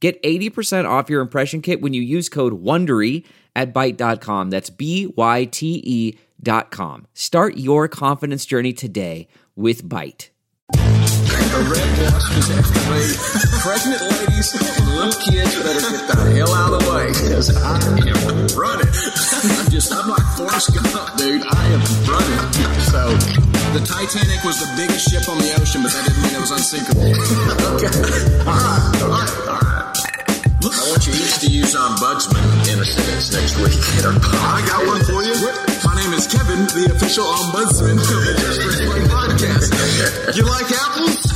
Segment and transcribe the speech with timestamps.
[0.00, 3.24] Get 80% off your impression kit when you use code WONDERY
[3.56, 4.50] at Byte.com.
[4.50, 7.06] That's B-Y-T-E dot com.
[7.14, 10.28] Start your confidence journey today with Byte.
[11.98, 13.18] Excavated.
[13.58, 17.74] Pregnant ladies and little kids better get the hell out of the way because I
[17.82, 18.86] am running.
[18.86, 21.42] I'm just, I'm like Forrest Gump, dude.
[21.42, 22.38] I am running.
[22.86, 23.10] So,
[23.74, 26.52] the Titanic was the biggest ship on the ocean, but that didn't mean it was
[26.52, 27.10] unsinkable.
[27.74, 27.90] okay.
[28.46, 29.02] All right.
[29.02, 29.48] All right.
[29.48, 29.77] All right.
[30.60, 33.78] I want you each to use ombudsman in a sentence next week.
[34.02, 35.34] I got one for you.
[35.84, 40.36] My name is Kevin, the official ombudsman of the Just podcast.
[40.36, 41.28] You like apples?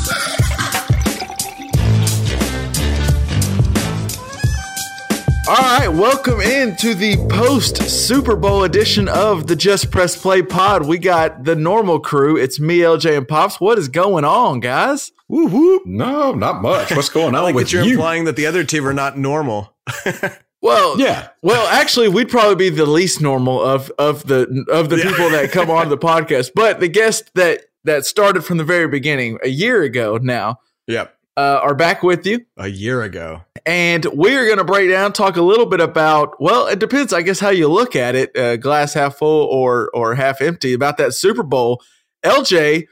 [5.49, 10.87] All right, welcome into the post Super Bowl edition of the Just Press Play pod.
[10.87, 12.37] We got the normal crew.
[12.37, 13.61] It's me, LJ, and Pops.
[13.61, 15.13] What is going on, guys?
[15.33, 15.87] Woo whoop.
[15.87, 16.91] No, not much.
[16.95, 17.95] What's going on like with that you're you?
[17.95, 19.75] implying that the other two are not normal.
[20.65, 21.31] Well, Yeah.
[21.43, 25.51] Well, actually, we'd probably be the least normal of of the of the people that
[25.51, 26.51] come on the podcast.
[26.55, 31.13] But the guests that that started from the very beginning a year ago now Yep.
[31.37, 32.47] uh, are back with you.
[32.57, 33.43] A year ago.
[33.67, 36.41] And we're going to break down, talk a little bit about.
[36.41, 39.91] Well, it depends, I guess, how you look at it: uh, glass half full or
[39.95, 40.75] or half empty.
[40.75, 41.83] About that Super Bowl,
[42.25, 42.87] LJ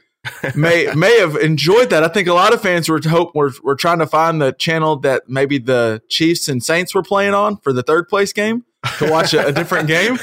[0.55, 2.03] may may have enjoyed that.
[2.03, 4.97] I think a lot of fans were hope were were trying to find the channel
[4.97, 8.65] that maybe the Chiefs and Saints were playing on for the third place game
[8.97, 10.17] to watch a, a different game.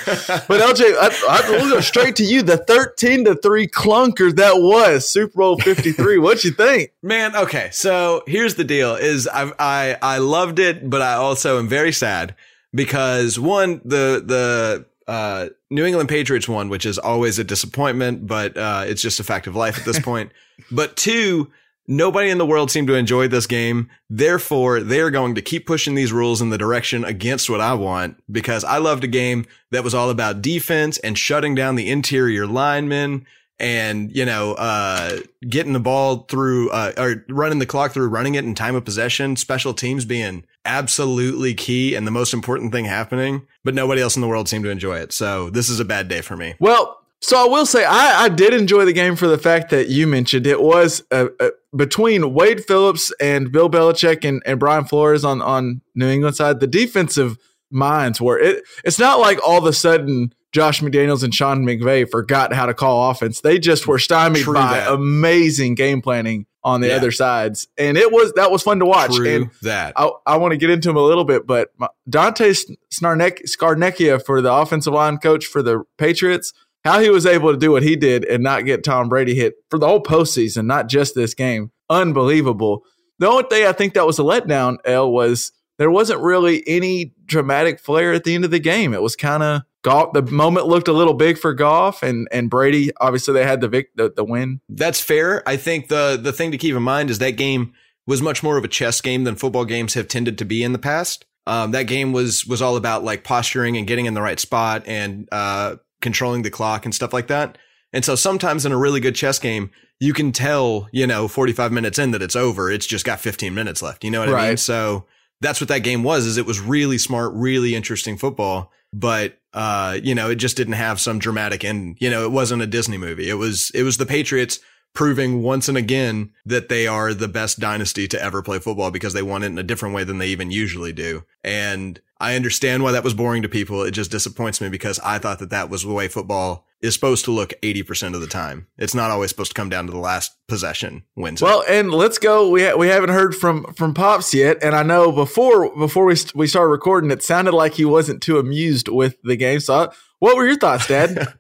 [0.48, 2.42] But LJ, I, I, we'll go straight to you.
[2.42, 6.19] The thirteen to three clunker that was Super Bowl fifty three.
[6.19, 6.92] What you think?
[7.03, 7.69] Man, okay.
[7.72, 11.92] So here's the deal is I I I loved it, but I also am very
[11.92, 12.34] sad
[12.72, 18.56] because one, the the uh, New England Patriots won, which is always a disappointment, but
[18.56, 20.30] uh, it's just a fact of life at this point.
[20.70, 21.50] But two,
[21.86, 23.88] nobody in the world seemed to enjoy this game.
[24.10, 28.22] Therefore, they're going to keep pushing these rules in the direction against what I want
[28.30, 32.46] because I loved a game that was all about defense and shutting down the interior
[32.46, 33.26] linemen
[33.60, 38.34] and you know uh getting the ball through uh or running the clock through running
[38.34, 42.84] it in time of possession special teams being absolutely key and the most important thing
[42.84, 45.84] happening but nobody else in the world seemed to enjoy it so this is a
[45.84, 49.16] bad day for me Well, so I will say I, I did enjoy the game
[49.16, 53.69] for the fact that you mentioned it was uh, uh, between Wade Phillips and Bill
[53.69, 56.60] Belichick and, and Brian Flores on on New England side.
[56.60, 57.36] The defensive
[57.70, 58.62] minds were it.
[58.84, 62.75] It's not like all of a sudden Josh McDaniels and Sean McVay forgot how to
[62.75, 63.41] call offense.
[63.42, 64.91] They just were stymied True by that.
[64.92, 66.97] amazing game planning on the Yeah.
[66.97, 69.14] other sides, and it was that was fun to watch.
[69.14, 71.69] True And that I, I want to get into him a little bit, but
[72.08, 72.53] Dante
[72.92, 76.53] Snarnek, Scarnecchia for the offensive line coach for the Patriots,
[76.84, 79.54] how he was able to do what he did and not get Tom Brady hit
[79.70, 82.84] for the whole postseason, not just this game, unbelievable.
[83.19, 87.12] The only thing I think that was a letdown, L, was there wasn't really any
[87.26, 88.94] dramatic flair at the end of the game.
[88.94, 90.12] It was kind of Goff.
[90.12, 93.69] The moment looked a little big for Goff, and and Brady obviously they had the
[93.69, 94.61] vic, the, the win.
[94.69, 97.72] that's fair i think the the thing to keep in mind is that game
[98.06, 100.72] was much more of a chess game than football games have tended to be in
[100.72, 104.21] the past um, that game was was all about like posturing and getting in the
[104.21, 107.56] right spot and uh, controlling the clock and stuff like that.
[107.93, 111.72] And so sometimes in a really good chess game, you can tell, you know, 45
[111.72, 112.71] minutes in that it's over.
[112.71, 114.05] It's just got 15 minutes left.
[114.05, 114.56] You know what I mean?
[114.59, 115.06] So
[115.41, 118.71] that's what that game was, is it was really smart, really interesting football.
[118.93, 121.97] But, uh, you know, it just didn't have some dramatic end.
[122.00, 123.28] You know, it wasn't a Disney movie.
[123.28, 124.59] It was, it was the Patriots
[124.98, 129.12] proving once and again that they are the best dynasty to ever play football because
[129.12, 131.23] they won it in a different way than they even usually do.
[131.44, 133.84] And I understand why that was boring to people.
[133.84, 137.25] It just disappoints me because I thought that that was the way football is supposed
[137.26, 138.67] to look 80% of the time.
[138.76, 141.40] It's not always supposed to come down to the last possession wins.
[141.40, 142.50] Well, and let's go.
[142.50, 146.17] We ha- we haven't heard from from Pops yet, and I know before before we
[146.17, 149.61] st- we started recording, it sounded like he wasn't too amused with the game.
[149.61, 149.88] So, I-
[150.19, 151.28] what were your thoughts, Dad?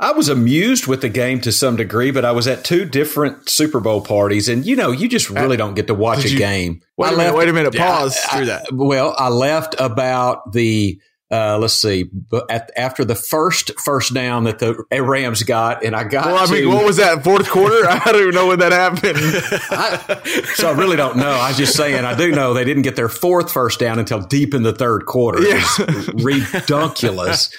[0.00, 3.48] I was amused with the game to some degree, but I was at two different
[3.48, 6.26] Super Bowl parties, and you know, you just uh, really don't get to watch did
[6.26, 6.80] a you- game.
[6.96, 7.24] wait I a minute.
[7.26, 7.74] left- Wait a minute.
[7.74, 8.16] Yeah, Pause.
[8.16, 8.72] Screw that.
[8.72, 11.00] Well, I left about the
[11.32, 15.96] uh, let's see, but at, after the first first down that the Rams got, and
[15.96, 16.26] I got.
[16.26, 17.74] Well, I to, mean, what was that fourth quarter?
[17.88, 19.16] I don't even know when that happened.
[19.70, 21.30] I, so I really don't know.
[21.30, 24.20] I was just saying, I do know they didn't get their fourth first down until
[24.20, 25.38] deep in the third quarter.
[25.40, 26.08] It was
[26.62, 27.50] redunculous.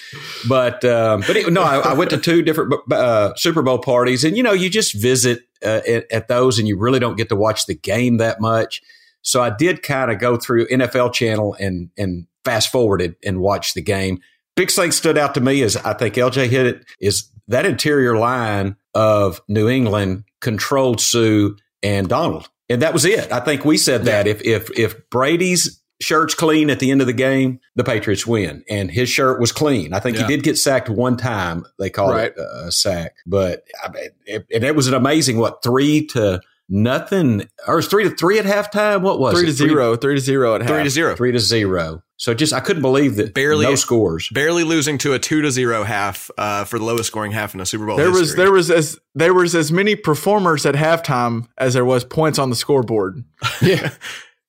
[0.47, 4.23] But um, but it, no, I, I, went to two different uh, Super Bowl parties,
[4.23, 7.29] and you know, you just visit uh, at, at those, and you really don't get
[7.29, 8.83] to watch the game that much.
[9.23, 13.75] So I did kind of go through NFL Channel and and fast forwarded and watched
[13.75, 14.19] the game.
[14.55, 18.17] Big thing stood out to me is I think LJ hit it is that interior
[18.17, 21.49] line of New England controlled Suh
[21.81, 22.49] and Donald.
[22.69, 23.31] And that was it.
[23.31, 27.07] I think we said that if if if Brady's shirt's clean at the end of
[27.07, 28.63] the game, the Patriots win.
[28.69, 29.93] And his shirt was clean.
[29.93, 30.27] I think yeah.
[30.27, 31.65] he did get sacked one time.
[31.79, 32.33] They called right.
[32.35, 36.41] it a sack, but I mean, it, and it was an amazing what three to
[36.69, 39.01] nothing or it was three to three at halftime.
[39.01, 39.47] What was three it?
[39.47, 39.95] to zero?
[39.95, 40.83] Three, three to zero at three half.
[40.85, 41.15] to zero.
[41.15, 42.03] Three to zero.
[42.17, 45.51] So just I couldn't believe that barely no scores, barely losing to a two to
[45.51, 47.97] zero half uh, for the lowest scoring half in a Super Bowl.
[47.97, 48.21] There history.
[48.21, 52.39] was there was as there was as many performers at halftime as there was points
[52.39, 53.23] on the scoreboard.
[53.61, 53.91] Yeah.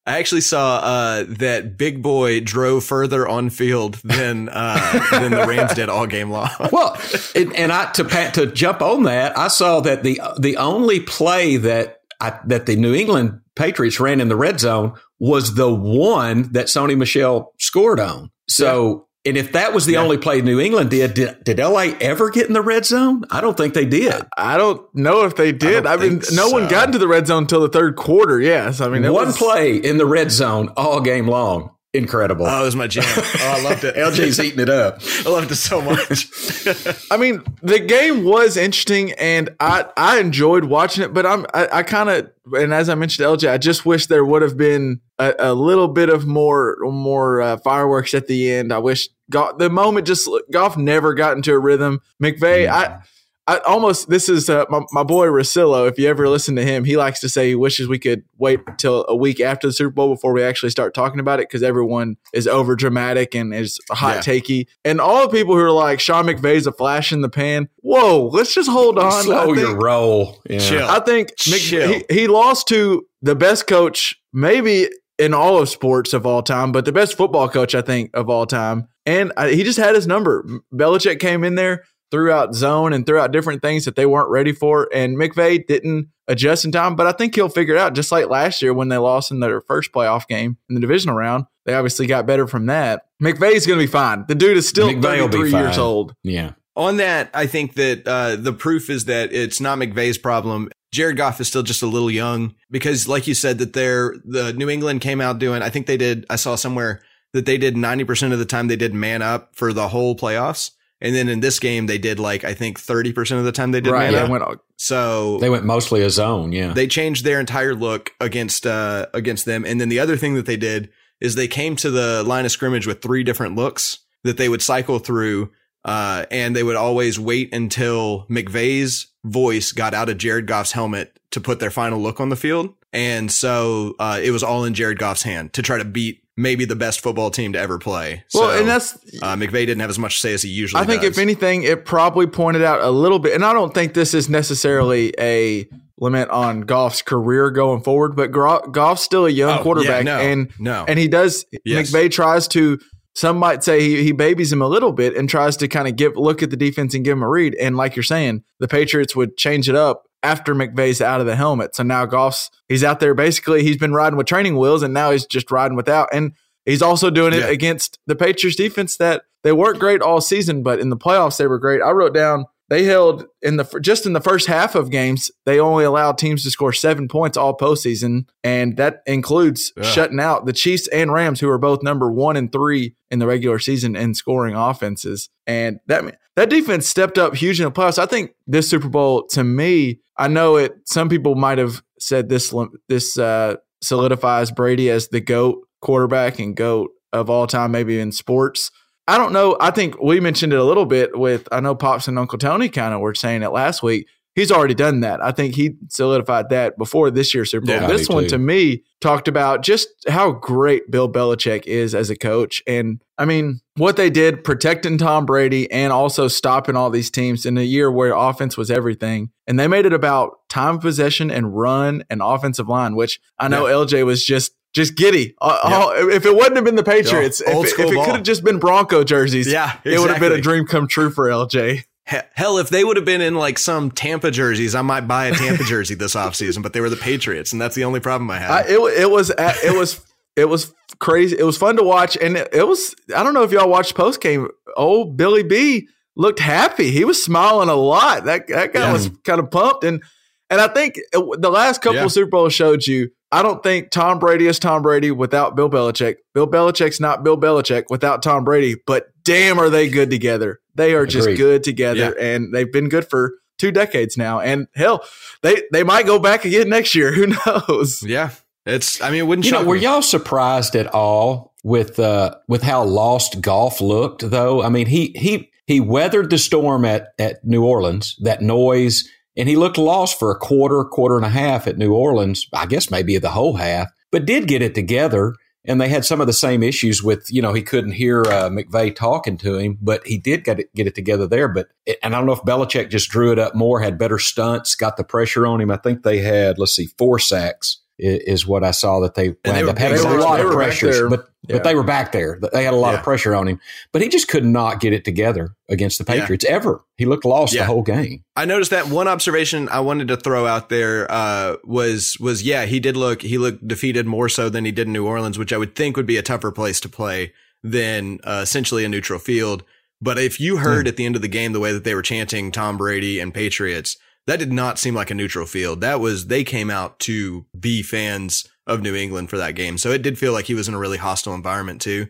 [0.07, 5.47] I actually saw uh, that Big Boi drove further on field than uh, than the
[5.47, 6.51] Rams did all game long.
[6.73, 7.01] well,
[7.35, 11.57] and, and I to to jump on that, I saw that the the only play
[11.57, 16.53] that I, that the New England Patriots ran in the red zone was the one
[16.53, 18.31] that Sony Michel scored on.
[18.49, 19.31] So, yeah.
[19.31, 20.03] and if that was the yeah.
[20.03, 23.25] only play New England did, did, did LA ever get in the red zone?
[23.31, 24.15] I don't think they did.
[24.37, 25.87] I don't know if they did.
[25.87, 26.51] I, I mean, no so.
[26.51, 28.41] one got into the red zone until the third quarter.
[28.41, 28.81] Yes.
[28.81, 32.45] I mean, one was, play in the red zone all game long incredible.
[32.47, 33.05] Oh, it was my jam.
[33.07, 33.95] Oh, I loved it.
[33.97, 35.01] LJ's eating it up.
[35.25, 36.27] I loved it so much.
[37.11, 41.15] I mean, the game was interesting, and I I enjoyed watching it.
[41.15, 44.25] But I'm I, I kind of and as I mentioned, LJ, I just wish there
[44.25, 48.73] would have been a, a little bit of more more uh, fireworks at the end.
[48.73, 52.01] I wish Goff, the moment just Goff never got into a rhythm.
[52.23, 53.03] McVay, I mm-hmm.
[53.47, 55.89] I almost this is uh, my, my boy Rosillo.
[55.89, 58.61] If you ever listen to him, he likes to say he wishes we could wait
[58.67, 61.63] until a week after the Super Bowl before we actually start talking about it because
[61.63, 64.35] everyone is over dramatic and is hot yeah.
[64.35, 64.67] takey.
[64.85, 67.69] And all the people who are like Sean McVay's a flash in the pan.
[67.83, 69.25] Whoa, let's just hold on.
[69.25, 70.41] Slow think, your roll.
[70.49, 70.59] Yeah.
[70.59, 70.89] Chill.
[70.89, 71.89] I think Chill.
[71.89, 74.89] He, he lost to the best coach, maybe
[75.19, 78.31] in all of sports of all time, but the best football coach I think of
[78.31, 78.89] all time.
[79.07, 80.45] And I, he just had his number.
[80.73, 81.85] Belichick came in there
[82.15, 84.89] throughout zone and throughout different things that they weren't ready for.
[84.95, 87.93] And McVay didn't adjust in time, but I think he'll figure it out.
[87.93, 91.17] Just like last year when they lost in their first playoff game in the divisional
[91.17, 93.07] round, they obviously got better from that.
[93.21, 94.27] McVay's going to be fine.
[94.29, 96.15] The dude is still McVay 33 years old.
[96.23, 96.53] Yeah.
[96.77, 100.71] On that, I think that uh, the proof is that it's not McVay's problem.
[100.93, 104.53] Jared Goff is still just a little young because, like you said, that they're the
[104.53, 105.63] New England came out doing.
[105.63, 106.27] I think they did.
[106.31, 107.03] I saw somewhere
[107.33, 110.15] that they did ninety percent of the time they did man up for the whole
[110.17, 110.71] playoffs.
[111.05, 113.73] And then in this game, they did like I think thirty percent of the time
[113.73, 114.11] they did right.
[114.11, 114.43] Yeah, went,
[114.77, 116.51] so they went mostly a zone.
[116.51, 119.65] Yeah, they changed their entire look against uh against them.
[119.67, 120.89] And then the other thing that they did
[121.21, 124.63] is they came to the line of scrimmage with three different looks that they would
[124.63, 125.53] cycle through.
[125.85, 131.19] Uh, and they would always wait until McVay's voice got out of Jared Goff's helmet
[131.33, 132.73] to put their final look on the field.
[132.95, 136.65] And so uh, it was all in Jared Goff's hand to try to beat maybe
[136.65, 138.25] the best football team to ever play.
[138.35, 140.83] Well, so, and that's uh, McVay didn't have as much say as he usually.
[140.83, 141.13] I think does.
[141.13, 144.29] if anything, it probably pointed out a little bit, and I don't think this is
[144.29, 150.05] necessarily a limit on Goff's career going forward, but Goff's still a young oh, quarterback,
[150.05, 151.45] yeah, no, and no, and he does.
[151.65, 151.91] Yes.
[151.91, 152.79] McVay tries to.
[153.15, 155.97] Some might say he, he babies him a little bit and tries to kind of
[155.97, 157.55] give look at the defense and give him a read.
[157.55, 161.37] And like you're saying, the Patriots would change it up after McVay's out of the
[161.37, 161.77] helmet.
[161.77, 165.13] So now Goff's he's out there basically he's been riding with training wheels and now
[165.13, 166.09] he's just riding without.
[166.13, 166.33] And
[166.65, 167.49] he's also doing it yeah.
[167.49, 171.47] against the Patriots defense that they weren't great all season, but in the playoffs they
[171.47, 171.83] were great.
[171.83, 175.61] I wrote down they held in the just in the first half of games, they
[175.61, 179.83] only allowed teams to score seven points all postseason, and that includes yeah.
[179.83, 183.27] shutting out the Chiefs and Rams, who are both number one and three in the
[183.27, 185.29] regular season in scoring offenses.
[185.47, 187.99] And that that defense stepped up huge in the playoffs.
[187.99, 190.73] I think this Super Bowl, to me, I know it.
[190.87, 192.55] Some people might have said this
[192.89, 198.11] this uh, solidifies Brady as the goat quarterback and goat of all time, maybe in
[198.11, 198.71] sports.
[199.07, 199.57] I don't know.
[199.61, 202.69] I think we mentioned it a little bit with, I know Pops and Uncle Tony
[202.69, 204.09] kind of were saying it last week.
[204.35, 205.23] He's already done that.
[205.23, 207.77] I think he solidified that before this year's Super Bowl.
[207.77, 208.31] Yeah, this one, too.
[208.31, 212.61] to me, talked about just how great Bill Belichick is as a coach.
[212.67, 217.47] And I mean, what they did protecting Tom Brady and also stopping all these teams
[217.47, 219.31] in a year where offense was everything.
[219.47, 223.69] And they made it about time possession and run and offensive line, which I know
[223.69, 223.75] yeah.
[223.75, 225.35] LJ was just just giddy.
[225.41, 228.23] Uh, oh, if it wouldn't have been the Patriots, Yeah, if, it- it could have
[228.23, 231.85] just been Bronco jerseys, Yeah, it would have been a dream come true for LJ.
[232.07, 235.33] Hell, if they would have been in like some Tampa jerseys, I might buy a
[235.35, 238.39] Tampa jersey this offseason, but they were the Patriots, and that's the only problem I
[238.39, 238.67] had.
[238.67, 240.05] It, it was it was
[240.37, 241.37] it was crazy.
[241.39, 242.95] It was fun to watch, and it, it was.
[243.17, 244.49] I don't know if y'all watched post game.
[244.77, 246.91] Old Billy B looked happy.
[246.91, 248.25] He was smiling a lot.
[248.25, 248.93] That that guy Yeah.
[248.93, 250.03] was kind of pumped, and
[250.51, 252.05] and I think the last couple Yeah.
[252.05, 253.11] of Super Bowls showed you.
[253.35, 256.17] I don't think Tom Brady is Tom Brady without Bill Belichick.
[256.35, 258.77] Bill Belichick's not Bill Belichick without Tom Brady.
[258.87, 260.61] But damn, are they good together?
[260.77, 261.37] They are just Agreed.
[261.39, 264.39] good together, and they've been good for two decades now.
[264.41, 265.05] And hell,
[265.43, 267.13] they they might go back again next year.
[267.15, 268.03] Who knows?
[268.05, 268.31] yeah,
[268.67, 269.01] it's.
[269.03, 269.83] I mean, it wouldn't You know, shock were me.
[269.83, 274.31] y'all surprised at all with uh, with how lost Goff looked?
[274.31, 279.09] Though, I mean, he he he weathered the storm at at New Orleans, that noise,
[279.37, 282.47] and he looked lost for a quarter, quarter and a half at New Orleans.
[282.53, 285.35] I guess maybe the whole half, but did get it together.
[285.67, 288.51] And they had some of the same issues with, you know, he couldn't hear uh,
[288.51, 291.49] McVay talking to him, but he did get it, get it together there.
[291.49, 291.69] But
[292.03, 294.99] and I don't know if Belichick just drew it up more, had better stunts, got
[294.99, 295.71] the pressure on him.
[295.71, 299.53] I think they had, let's see, four sacks is what I saw that they, they
[299.53, 301.57] wound were up having a lot of pressures, but Yeah.
[301.57, 302.41] but they were back there.
[302.53, 302.99] They had a lot Yeah.
[302.99, 303.61] of pressure on him,
[303.93, 306.21] but he just could not get it together against the Yeah.
[306.23, 306.83] Patriots ever.
[306.97, 307.61] He looked lost Yeah.
[307.63, 308.25] the whole game.
[308.35, 312.65] I noticed that one observation I wanted to throw out there uh, was was yeah
[312.65, 315.53] he did look he looked defeated more so than he did in New Orleans, which
[315.53, 317.33] I would think would be a tougher place to play
[317.63, 319.63] than uh, essentially a neutral field.
[320.03, 322.03] But if you heard at the end of the game the way that they were
[322.03, 323.97] chanting Tom Brady and Patriots,
[324.27, 325.81] that did not seem like a neutral field.
[325.81, 329.91] That was they came out to be fans of New England for that game, so
[329.91, 332.09] it did feel like he was in a really hostile environment too.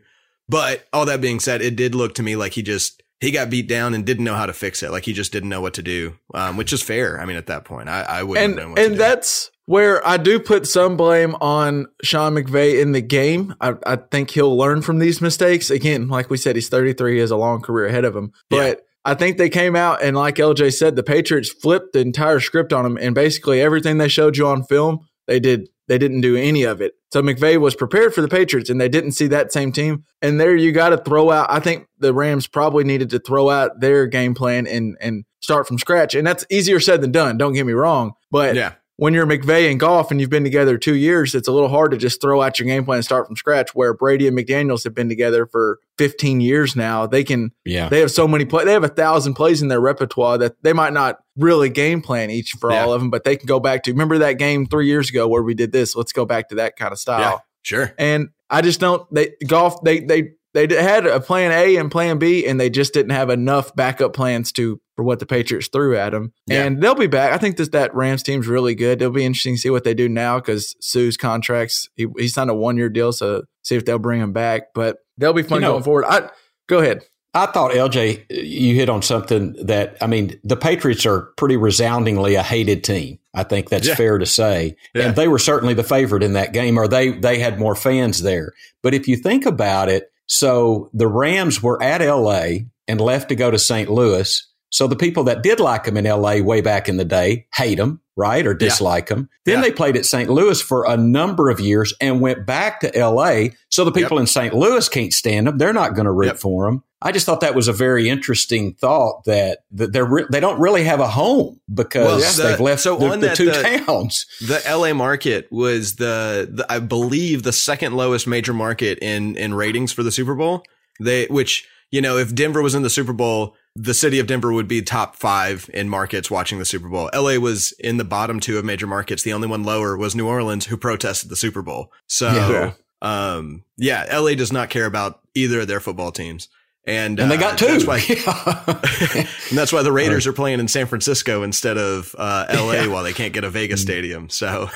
[0.49, 3.51] But all that being said, it did look to me like he just he got
[3.51, 4.91] beat down and didn't know how to fix it.
[4.91, 7.21] Like he just didn't know what to do, um, which is fair.
[7.21, 9.51] I mean, at that point, I, I wouldn't and have known what to and that's
[9.67, 13.55] where I do put some blame on Sean McVay in the game.
[13.61, 15.71] I, I think he'll learn from these mistakes.
[15.71, 18.33] Again, like we said, he's 33, he has a long career ahead of him.
[18.51, 22.41] But I think they came out and like LJ said, the Patriots flipped the entire
[22.41, 26.23] script on them, and basically everything they showed you on film, they did they didn't
[26.23, 26.95] do any of it.
[27.13, 30.05] So McVay was prepared for the Patriots and they didn't see that same team.
[30.23, 33.51] And there you got to throw out I think the Rams probably needed to throw
[33.51, 36.15] out their game plan and and start from scratch.
[36.15, 38.13] And that's easier said than done, don't get me wrong.
[38.31, 41.53] But yeah, when you're McVay and Goff and you've been together two years, it's a
[41.53, 43.75] little hard to just throw out your game plan and start from scratch.
[43.75, 47.89] Where Brady and McDaniels have been together for 15 years now, they can Yeah.
[47.89, 48.65] they have so many play.
[48.65, 52.31] They have a thousand plays in their repertoire that they might not really game plan
[52.31, 52.85] each for Yeah.
[52.85, 53.91] all of them, but they can go back to.
[53.93, 55.97] Remember that game three years ago where we did this?
[55.97, 57.21] Let's go back to that kind of style.
[57.21, 57.93] yeah, sure.
[57.99, 59.03] And I just don't.
[59.13, 59.83] They Goff.
[59.83, 63.29] They they they had a plan A and plan B, and they just didn't have
[63.29, 66.33] enough backup plans to for what the Patriots threw at them.
[66.47, 66.63] Yeah.
[66.65, 67.33] And they'll be back.
[67.33, 69.03] I think this that Rams team's really good.
[69.03, 71.89] It'll be interesting to see what they do now because Suh's contracts.
[71.97, 74.73] He, he signed a one year deal, so see if they'll bring him back.
[74.75, 76.05] But they'll be fun You know- going forward.
[76.09, 76.31] I
[76.69, 77.03] go ahead.
[77.37, 82.37] I thought LJ, you hit on something that I mean, the Patriots are pretty resoundingly
[82.37, 83.19] a hated team.
[83.35, 83.97] I think that's Yeah.
[83.97, 85.09] fair to say, Yeah.
[85.09, 88.23] and they were certainly the favorite in that game, or they they had more fans
[88.23, 88.53] there.
[88.85, 92.67] But if you think about it, so the Rams were at L.A.
[92.89, 93.91] and left to go to St.
[93.91, 94.43] Louis.
[94.75, 96.41] So the people that did like them in L.A.
[96.41, 99.29] way back in the day hate them, right, or dislike them.
[99.45, 99.61] Then Yeah.
[99.63, 100.29] they played at St.
[100.29, 103.55] Louis for a number of years and went back to L.A.
[103.69, 104.53] So the people in St.
[104.53, 106.39] Louis can't stand them; they're not going to root Yep.
[106.39, 106.83] for them.
[107.01, 110.59] I just thought that was a very interesting thought that, that they're re- they don't
[110.59, 113.53] really have a home because Well, the- they've left so the, on the that, two
[113.53, 114.27] the- towns.
[114.41, 119.55] The LA market was the, the I believe the second lowest major market in in
[119.55, 120.65] ratings for the Super Bowl.
[120.99, 124.53] They which you know if Denver was in the Super Bowl, the city of Denver
[124.53, 127.11] would be top five in markets watching the Super Bowl.
[127.13, 129.23] LA was in the bottom two of major markets.
[129.23, 131.93] The only one lower was New Orleans, who protested the Super Bowl.
[132.07, 132.73] So Yeah.
[133.03, 136.49] um yeah, LA does not care about either of their football teams.
[136.87, 137.67] And, And they uh, got two.
[137.67, 137.97] That's why,
[139.49, 143.03] and that's why the Raiders are playing in San Francisco instead of uh, LA while
[143.03, 144.29] they can't get a Vegas stadium.
[144.29, 144.69] So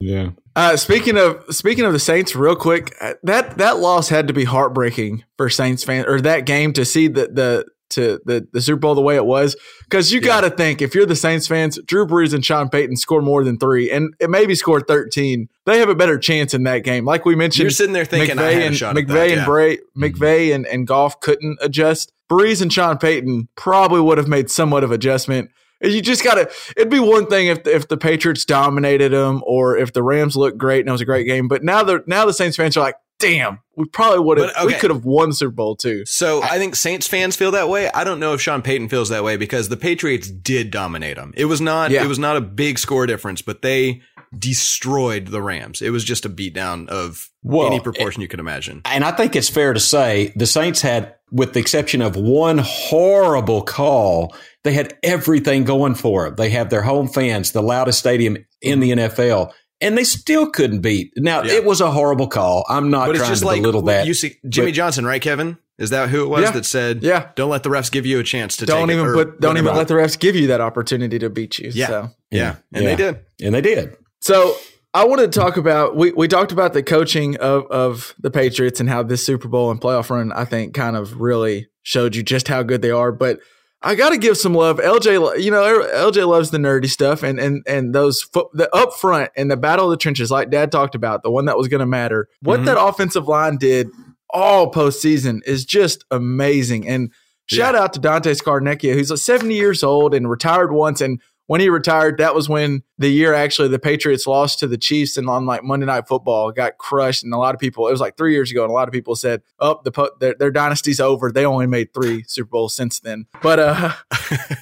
[0.00, 0.30] yeah.
[0.56, 4.32] Uh, speaking of speaking of the Saints, real quick, uh, that that loss had to
[4.32, 8.60] be heartbreaking for Saints fans, or that game to see the the to the, the
[8.60, 11.46] Super Bowl the way it was, because you got to think if you're the Saints
[11.46, 15.48] fans, Drew Brees and Sean Payton score more than three, and it maybe scored thirteen.
[15.66, 17.04] They have a better chance in that game.
[17.04, 19.44] Like we mentioned, You're sitting there thinking, McVay and McVay that, and yeah.
[19.44, 20.04] Bray, mm-hmm.
[20.04, 22.12] McVay and, and Goff couldn't adjust.
[22.30, 25.50] Brees and Sean Payton probably would have made somewhat of adjustment.
[25.82, 26.50] You just gotta.
[26.76, 30.58] It'd be one thing if if the Patriots dominated them, or if the Rams looked
[30.58, 31.48] great and it was a great game.
[31.48, 34.52] But now the now the Saints fans are like, damn, we probably would have.
[34.56, 36.04] But, We could have won Super Bowl too.
[36.06, 37.90] So I think Saints fans feel that way.
[37.90, 41.32] I don't know if Sean Payton feels that way because the Patriots did dominate them.
[41.36, 42.04] It was not Yeah.
[42.04, 44.00] it was not a big score difference, but they
[44.36, 45.82] destroyed the Rams.
[45.82, 48.82] It was just a beatdown of Well, any proportion you could imagine.
[48.84, 52.58] And I think it's fair to say the Saints had, with the exception of one
[52.58, 56.36] horrible call, they had everything going for them.
[56.36, 60.80] They have their home fans, the loudest stadium in the NFL, and they still couldn't
[60.80, 61.12] beat.
[61.16, 61.54] Now, Yeah.
[61.54, 62.64] it was a horrible call.
[62.68, 64.06] I'm not But it's trying just to like belittle that.
[64.06, 65.58] you see Jimmy but- Johnson, right, Kevin?
[65.78, 66.50] Is that who it was Yeah.
[66.50, 67.28] that said, Yeah.
[67.36, 69.56] don't let the refs give you a chance to don't take even it, put don't
[69.56, 71.70] even let the refs give you that opportunity to beat you.
[71.72, 71.86] Yeah.
[71.86, 72.90] So yeah, and Yeah.
[72.90, 73.16] they did.
[73.42, 73.96] and they did.
[74.20, 74.54] So
[74.92, 78.78] I wanted to talk about we, we talked about the coaching of, of the Patriots
[78.80, 82.22] and how this Super Bowl and playoff run I think kind of really showed you
[82.22, 83.10] just how good they are.
[83.10, 83.38] But
[83.82, 84.78] I got to give some love.
[84.78, 88.92] LJ, you know, LJ loves the nerdy stuff and and and those fo- the up
[88.94, 91.68] front and the battle of the trenches, like Dad talked about, the one that was
[91.68, 92.28] going to matter.
[92.42, 92.64] What Mhm.
[92.66, 93.88] that offensive line did
[94.28, 96.86] all postseason is just amazing.
[96.86, 97.10] And
[97.46, 101.00] shout out to Dante Scarnecchia, who's like 70 years old and retired once.
[101.00, 104.78] And when he retired, that was when the year actually the Patriots lost to the
[104.78, 107.24] Chiefs and on like Monday Night Football got crushed.
[107.24, 108.92] And a lot of people, it was like three years ago, and a lot of
[108.92, 112.76] people said, "Oh, the po- their, their dynasty's over." They only made three Super Bowls
[112.76, 113.26] since then.
[113.42, 113.92] But uh,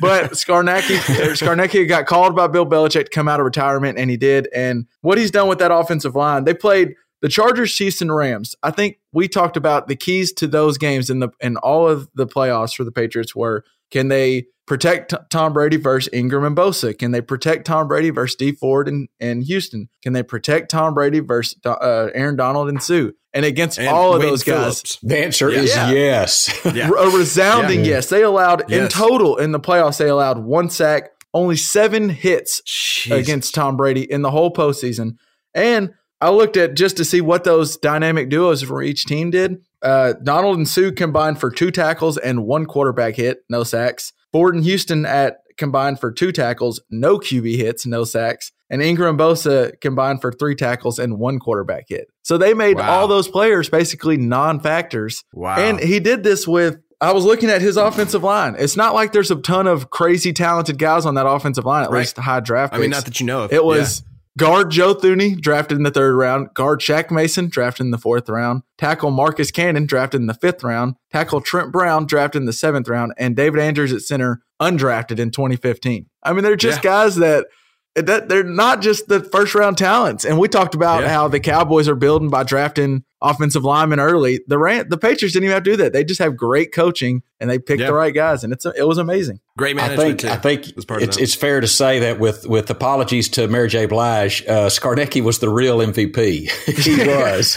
[0.01, 0.97] but Scarnecchia,
[1.37, 4.49] Scarnecchia got called by Bill Belichick to come out of retirement, and he did.
[4.55, 8.55] And what he's done with that offensive line, they played the Chargers, Chiefs, and Rams.
[8.63, 12.09] I think we talked about the keys to those games in the in all of
[12.15, 16.97] the playoffs for the Patriots were can they protect Tom Brady versus Ingram and Bosa?
[16.97, 19.89] Can they protect Tom Brady versus Dee Ford and, and Houston?
[20.03, 23.09] Can they protect Tom Brady versus uh, Aaron Donald and Suh?
[23.33, 25.91] And against And all of Wade those guys, The answer is Yeah.
[25.91, 26.61] yes.
[26.75, 26.91] Yeah.
[26.91, 27.93] a resounding Yeah.
[27.93, 28.09] yes.
[28.09, 33.19] They allowed in total in the playoffs, they allowed one sack, only seven hits Jesus.
[33.19, 35.13] against Tom Brady in the whole postseason.
[35.55, 35.91] And
[36.21, 39.59] I looked at just to see what those dynamic duos for each team did.
[39.83, 44.13] Uh, Donald and Suh combined for two tackles and one quarterback hit, no sacks.
[44.33, 48.53] Ford and Houston at combined for two tackles, no QB hits, no sacks.
[48.71, 52.09] And Ingram Bosa combined for three tackles and one quarterback hit.
[52.23, 52.91] So they made Wow.
[53.01, 55.25] all those players basically non-factors.
[55.33, 55.57] Wow.
[55.59, 58.57] And he did this with I was looking at his offensive line.
[58.59, 61.91] It's not like there's a ton of crazy talented guys on that offensive line, at
[61.91, 62.01] Right.
[62.01, 63.53] least high draft I mean, not that you know of.
[63.53, 64.03] It was
[64.39, 66.55] guard Joe Thuney, drafted in the third round.
[66.55, 68.63] Guard Shaq Mason, drafted in the fourth round.
[68.79, 70.95] Tackle Marcus Cannon, drafted in the fifth round.
[71.13, 73.13] Tackle Trent Brown, drafted in the seventh round.
[73.19, 76.07] And David Andrews at center, undrafted in 2015.
[76.23, 76.91] I mean, they're just Yeah.
[76.91, 77.47] guys that.
[77.95, 81.09] That they're not just the first round talents, and we talked about Yeah.
[81.09, 84.41] how the Cowboys are building by drafting offensive linemen early.
[84.47, 87.23] The Ran- the Patriots didn't even have to do that; they just have great coaching
[87.41, 87.89] and they picked Yeah.
[87.89, 89.41] the right guys, and it's it was amazing.
[89.57, 90.29] great I management think too.
[90.29, 93.87] I think part it's it's fair to say that with with apologies to Mary J.
[93.87, 96.51] Blige, uh, Scarnecchia was the real MVP.
[96.83, 97.57] he was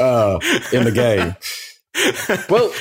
[0.00, 0.38] uh,
[0.72, 1.34] in the game.
[2.48, 2.72] Well,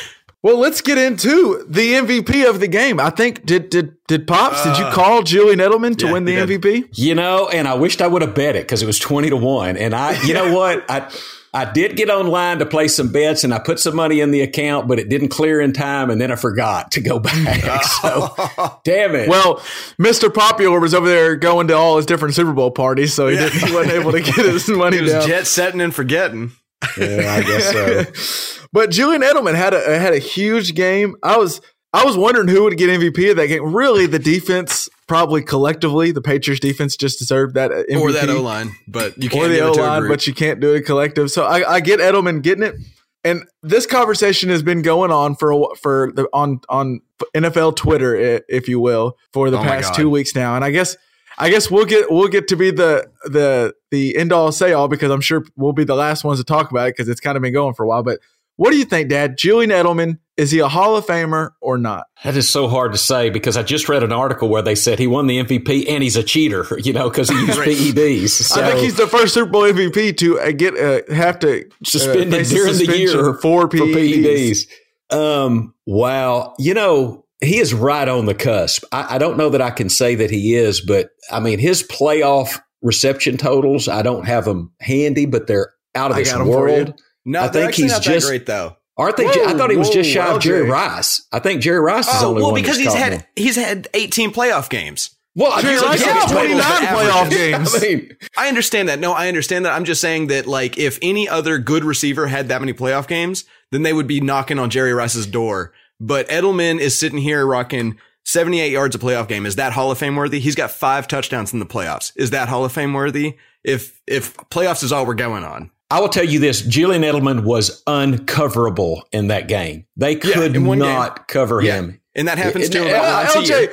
[0.41, 2.99] well, let's get into the MVP of the game.
[2.99, 4.63] I think did did did pops?
[4.63, 6.35] did you Uh, call Julian Edelman to yeah, win the.
[6.35, 6.89] MVP?
[6.93, 9.37] You know, and I wished I would have bet it because it was twenty to
[9.37, 9.77] one.
[9.77, 11.09] And I, you know what, I.
[11.55, 14.41] I did get online to play some bets and I put some money in the
[14.41, 16.09] account, but it didn't clear in time.
[16.09, 17.83] And then I forgot to go back.
[17.83, 18.33] So,
[18.83, 19.29] damn it.
[19.29, 19.61] Well,
[19.99, 23.35] Mister Popular was over there going to all his different Super Bowl parties, so he
[23.35, 23.49] Yeah.
[23.49, 25.27] didn't he wasn't able to get his money he was down.
[25.27, 26.51] jet setting and forgetting.
[26.97, 28.63] yeah, I guess so.
[28.73, 31.15] but Julian Edelman had a had a huge game.
[31.23, 31.61] I was
[31.93, 33.73] I was wondering who would get MVP of that game.
[33.73, 38.01] Really, the defense probably collectively, the Patriots defense just deserved that uh, MVP.
[38.01, 40.59] Or that O line, but you can't or the O it line, but you can't
[40.59, 41.29] do it collective.
[41.29, 42.75] So I, I get Edelman getting it,
[43.23, 47.01] and this conversation has been going on for a for the on on
[47.35, 50.55] NFL Twitter, if you will, for the Oh past two weeks now.
[50.55, 50.97] And I guess
[51.37, 54.87] I guess we'll get we'll get to be the the the end all say all
[54.87, 57.37] because I'm sure we'll be the last ones to talk about it because it's kind
[57.37, 58.01] of been going for a while.
[58.01, 58.19] But
[58.55, 59.37] what do you think, Dad?
[59.37, 62.05] Julian Edelman is he a Hall of Famer or not?
[62.23, 64.97] That is so hard to say because I just read an article where they said
[64.97, 68.29] he won the MVP and he's a cheater, you know, because he used PEDs.
[68.29, 71.61] So, I think he's the first Super Bowl MVP to uh, get uh, have to
[71.61, 74.65] uh, suspended face during the year for for PEDs.
[75.11, 75.15] PEDs.
[75.15, 76.55] Um, wow.
[76.57, 78.83] You know, he is right on the cusp.
[78.91, 81.83] I, I don't know that I can say that he is, but I mean, his
[81.83, 86.41] playoff reception totals, I don't have them handy, but they're out of I this got
[86.41, 86.75] 'em for you.
[86.75, 87.01] world.
[87.25, 88.77] no, I think he's not just- that great though.
[88.97, 89.25] Aren't they?
[89.25, 90.69] Whoa, I thought he was just shy of Jerry.
[90.69, 91.25] Rice.
[91.31, 94.31] I think Jerry Rice is Oh only well, one because he's had he's had 18
[94.31, 95.15] playoff games.
[95.35, 97.73] Well, Jerry Rice had but- 29 playoff games.
[97.75, 98.99] I mean, I understand that.
[98.99, 99.73] No, I understand that.
[99.73, 103.45] I'm just saying that, like, if any other good receiver had that many playoff games,
[103.71, 105.73] then they would be knocking on Jerry Rice's door.
[105.99, 109.47] But Edelman is sitting here rocking 78 yards a playoff game.
[109.47, 110.39] Is that Hall of Fame worthy?
[110.39, 112.11] He's got five touchdowns in the playoffs.
[112.15, 113.37] Is that Hall of Fame worthy?
[113.63, 117.43] If if playoffs is all we're going on, I will tell you this: Julian Edelman
[117.43, 119.85] was uncoverable in that game.
[119.95, 121.75] They could one not cover Yeah.
[121.75, 121.99] him.
[122.15, 123.69] and that happens to him Yeah, once LJ.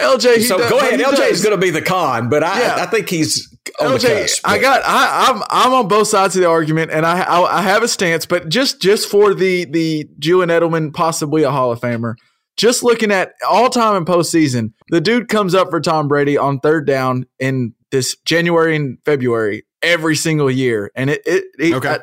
[0.00, 0.42] LJ.
[0.42, 1.00] So does- go ahead.
[1.00, 1.38] LJ does.
[1.38, 2.76] is going to be the con, but I, Yeah.
[2.78, 3.48] I think he's
[3.80, 6.90] on the LJ, cusp, I got I, I'm I'm on both sides of the argument,
[6.90, 10.92] and I I, I have a stance, but just just for the the Julian Edelman
[10.92, 12.14] possibly a Hall of Famer.
[12.56, 16.60] Just looking at all time in postseason, the dude comes up for Tom Brady on
[16.60, 21.88] third down in this January and February every single year, and it it, it Okay.
[21.88, 21.98] I-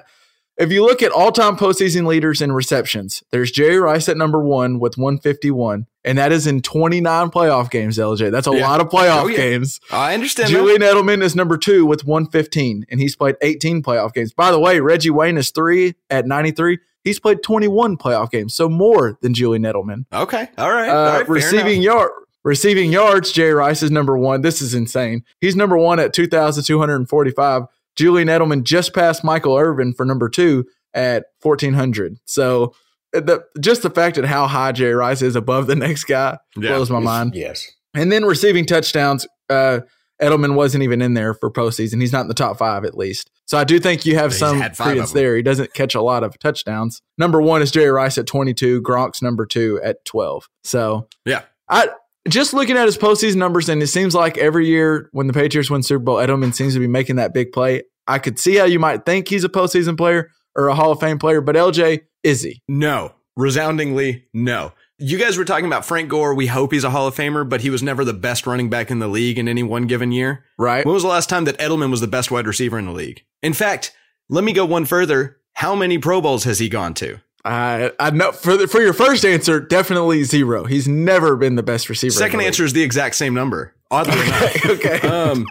[0.57, 4.39] if you look at all time postseason leaders in receptions, there's Jerry Rice at number
[4.43, 7.97] one with 151, and that is in 29 playoff games.
[7.97, 8.67] LJ, that's a Yeah.
[8.69, 9.37] lot of playoff Oh, yeah.
[9.37, 9.79] games.
[9.91, 10.49] I understand.
[10.49, 10.51] that.
[10.53, 14.33] Julian Edelman is number two with 115, and he's played 18 playoff games.
[14.33, 16.77] By the way, Reggie Wayne is three at 93.
[17.03, 20.05] He's played 21 playoff games, so more than Julian Edelman.
[20.13, 20.49] Okay.
[20.59, 20.89] All right.
[20.89, 22.11] Uh, right, fair receiving yard,
[22.43, 24.41] receiving yards, Jerry Rice is number one.
[24.41, 25.23] This is insane.
[25.39, 27.63] He's number one at 2,245.
[27.95, 32.17] Julian Edelman just passed Michael Irvin for number two at 1,400.
[32.25, 32.73] So
[33.11, 36.69] the just the fact that how high Jerry Rice is above the next guy Yeah.
[36.69, 37.35] blows my mind.
[37.35, 37.69] Yes.
[37.93, 39.81] And then receiving touchdowns, uh,
[40.21, 41.99] Edelman wasn't even in there for postseason.
[41.99, 43.29] He's not in the top five at least.
[43.45, 45.35] So I do think you have He's some credence there.
[45.35, 47.01] He doesn't catch a lot of touchdowns.
[47.17, 48.81] Number one is Jerry Rice at 22.
[48.81, 50.47] Gronk's number two at 12.
[50.63, 51.41] So Yeah.
[51.67, 51.89] I
[52.27, 55.69] just looking at his postseason numbers, and it seems like every year when the Patriots
[55.69, 57.83] win Super Bowl, Edelman seems to be making that big play.
[58.07, 60.99] I could see how you might think he's a postseason player or a Hall of
[60.99, 62.61] Fame player, but LJ, is he?
[62.67, 63.13] No.
[63.37, 64.73] Resoundingly no.
[64.97, 66.35] You guys were talking about Frank Gore.
[66.35, 68.91] We hope he's a Hall of Famer, but he was never the best running back
[68.91, 70.45] in the league in any one given year.
[70.59, 70.85] Right?
[70.85, 73.23] When was the last time that Edelman was the best wide receiver in the league?
[73.41, 73.95] In fact,
[74.29, 75.37] let me go one further.
[75.53, 77.19] How many Pro Bowls has he gone to?
[77.43, 80.65] I I know for the, for your first answer, definitely zero.
[80.65, 82.13] He's never been the best receiver.
[82.13, 83.73] Second answer is the exact same number.
[83.89, 84.65] Oddly enough.
[84.69, 85.01] okay.
[85.01, 85.45] Um,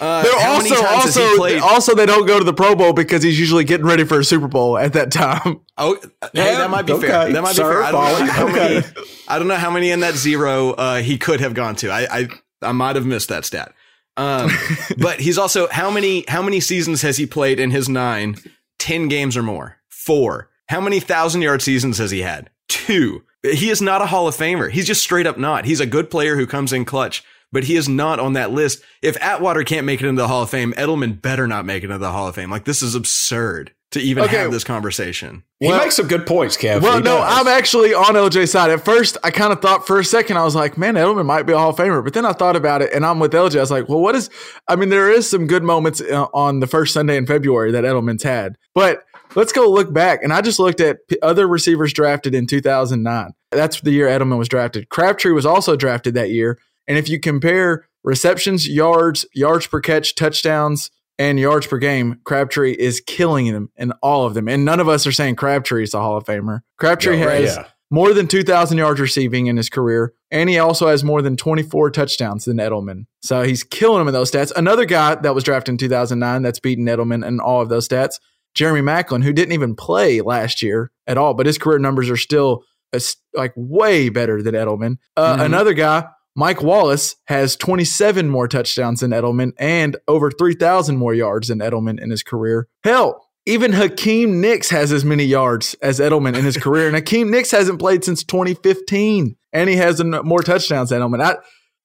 [0.00, 2.92] uh, They're also times has he also also they don't go to the Pro Bowl
[2.92, 5.60] because he's usually getting ready for a Super Bowl at that time.
[5.78, 5.96] Oh,
[6.34, 7.32] hey, that might be okay, fair.
[7.32, 7.82] That might sir, be fair.
[7.84, 8.86] I don't, know how many,
[9.28, 11.90] I don't know how many in that zero uh, he could have gone to.
[11.90, 12.28] I I,
[12.62, 13.72] I might have missed that stat.
[14.18, 14.50] Um,
[14.98, 18.36] but he's also how many how many seasons has he played in his nine?
[18.78, 19.78] Ten games or more.
[19.88, 20.50] Four.
[20.68, 22.50] How many thousand yard seasons has he had?
[22.68, 23.22] Two.
[23.42, 24.70] He is not a Hall of Famer.
[24.70, 25.64] He's just straight up not.
[25.64, 28.82] He's a good player who comes in clutch, but he is not on that list.
[29.00, 31.86] If Atwater can't make it into the Hall of Fame, Edelman better not make it
[31.86, 32.50] into the Hall of Fame.
[32.50, 34.36] Like this is absurd to even Okay.
[34.36, 35.44] have this conversation.
[35.60, 36.82] He Well- makes some good points, Kev.
[36.82, 37.38] Well, He no, does.
[37.38, 38.70] I'm actually on LJ's side.
[38.70, 41.44] At first, I kind of thought for a second, I was like, man, Edelman might
[41.44, 42.04] be a Hall of Famer.
[42.04, 43.56] But then I thought about it, and I'm with LJ.
[43.58, 44.28] I was like, well, what is?
[44.68, 47.84] I mean, there is some good moments uh, on the first Sunday in February that
[47.84, 50.22] Edelman's had, but let's go look back.
[50.22, 53.32] And I just looked at p- other receivers drafted in 2009.
[53.50, 54.88] That's the year Edelman was drafted.
[54.88, 56.58] Crabtree was also drafted that year.
[56.86, 62.72] And if you compare receptions, yards, yards per catch, touchdowns, and yards per game, Crabtree
[62.72, 64.48] is killing them in all of them.
[64.48, 66.60] And none of us are saying Crabtree is a Hall of Famer.
[66.78, 67.66] Crabtree Yeah, right, has yeah.
[67.90, 71.90] more than 2,000 yards receiving in his career, and he also has more than 24
[71.90, 73.06] touchdowns than Edelman.
[73.22, 74.52] So he's killing him in those stats.
[74.54, 78.20] Another guy that was drafted in 2009 that's beaten Edelman in all of those stats,
[78.58, 82.16] Jeremy Maclin, who didn't even play last year at all, but his career numbers are
[82.16, 82.98] still uh,
[83.34, 84.96] like way better than Edelman.
[85.16, 85.44] Uh, Mhm.
[85.46, 91.48] Another guy, Mike Wallace, has 27 more touchdowns than Edelman and over 3,000 more yards
[91.48, 92.66] than Edelman in his career.
[92.84, 97.30] Hell, even Hakeem Nicks has as many yards as Edelman in his career, and Hakeem
[97.30, 101.22] Nicks hasn't played since 2015, and he has more touchdowns than Edelman.
[101.22, 101.36] I,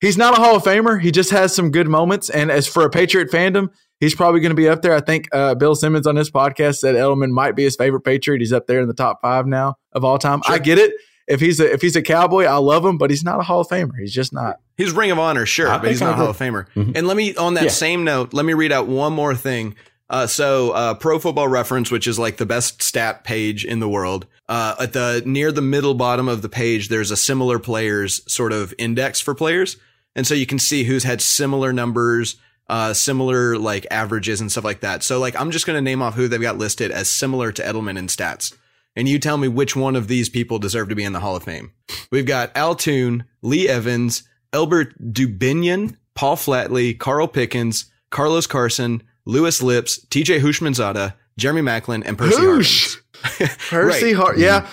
[0.02, 1.00] he's not a Hall of Famer.
[1.02, 3.70] He just has some good moments, and as for a Patriot fandom,
[4.04, 4.94] he's probably going to be up there.
[4.94, 8.40] I think uh, Bill Simmons on this podcast said Edelman might be his favorite Patriot.
[8.42, 10.42] He's up there in the top five now of all time.
[10.48, 10.94] I get it.
[11.26, 13.62] If he's a if he's a Cowboy, I love him, but he's not a Hall
[13.62, 13.92] of Famer.
[13.98, 14.60] He's just not.
[14.76, 16.38] He's Ring of Honor, sure, I but he's not a Hall of.
[16.38, 16.68] Famer.
[16.76, 16.82] Mm-hmm.
[16.82, 16.98] Mhm.
[16.98, 17.70] And let me, on that Yeah.
[17.70, 19.76] same note, let me read out one more thing.
[20.10, 23.88] Uh, so, uh, Pro Football Reference, which is like the best stat page in the
[23.88, 28.22] world, uh, at the near the middle bottom of the page, there's a similar players
[28.32, 29.78] sort of index for players,
[30.18, 32.36] and so you can see who's had similar numbers,
[32.70, 35.04] uh, similar like averages and stuff like that.
[35.04, 37.98] So, like, I'm just gonna name off who they've got listed as similar to Edelman
[37.98, 38.54] in stats,
[38.96, 41.36] and you tell me which one of these people deserve to be in the Hall
[41.36, 41.72] of Fame.
[42.12, 44.24] We've got Al Toon, Lee Evans,
[44.54, 52.18] Elbert Dubenion, Paul Flatley, Carl Pickens, Carlos Carson, Louis Lipps, TJ Houshmandzadeh, Jeremy Maclin, and
[52.18, 52.98] Percy Hoosh.
[53.70, 54.16] Percy Right.
[54.16, 54.68] Hart, yeah.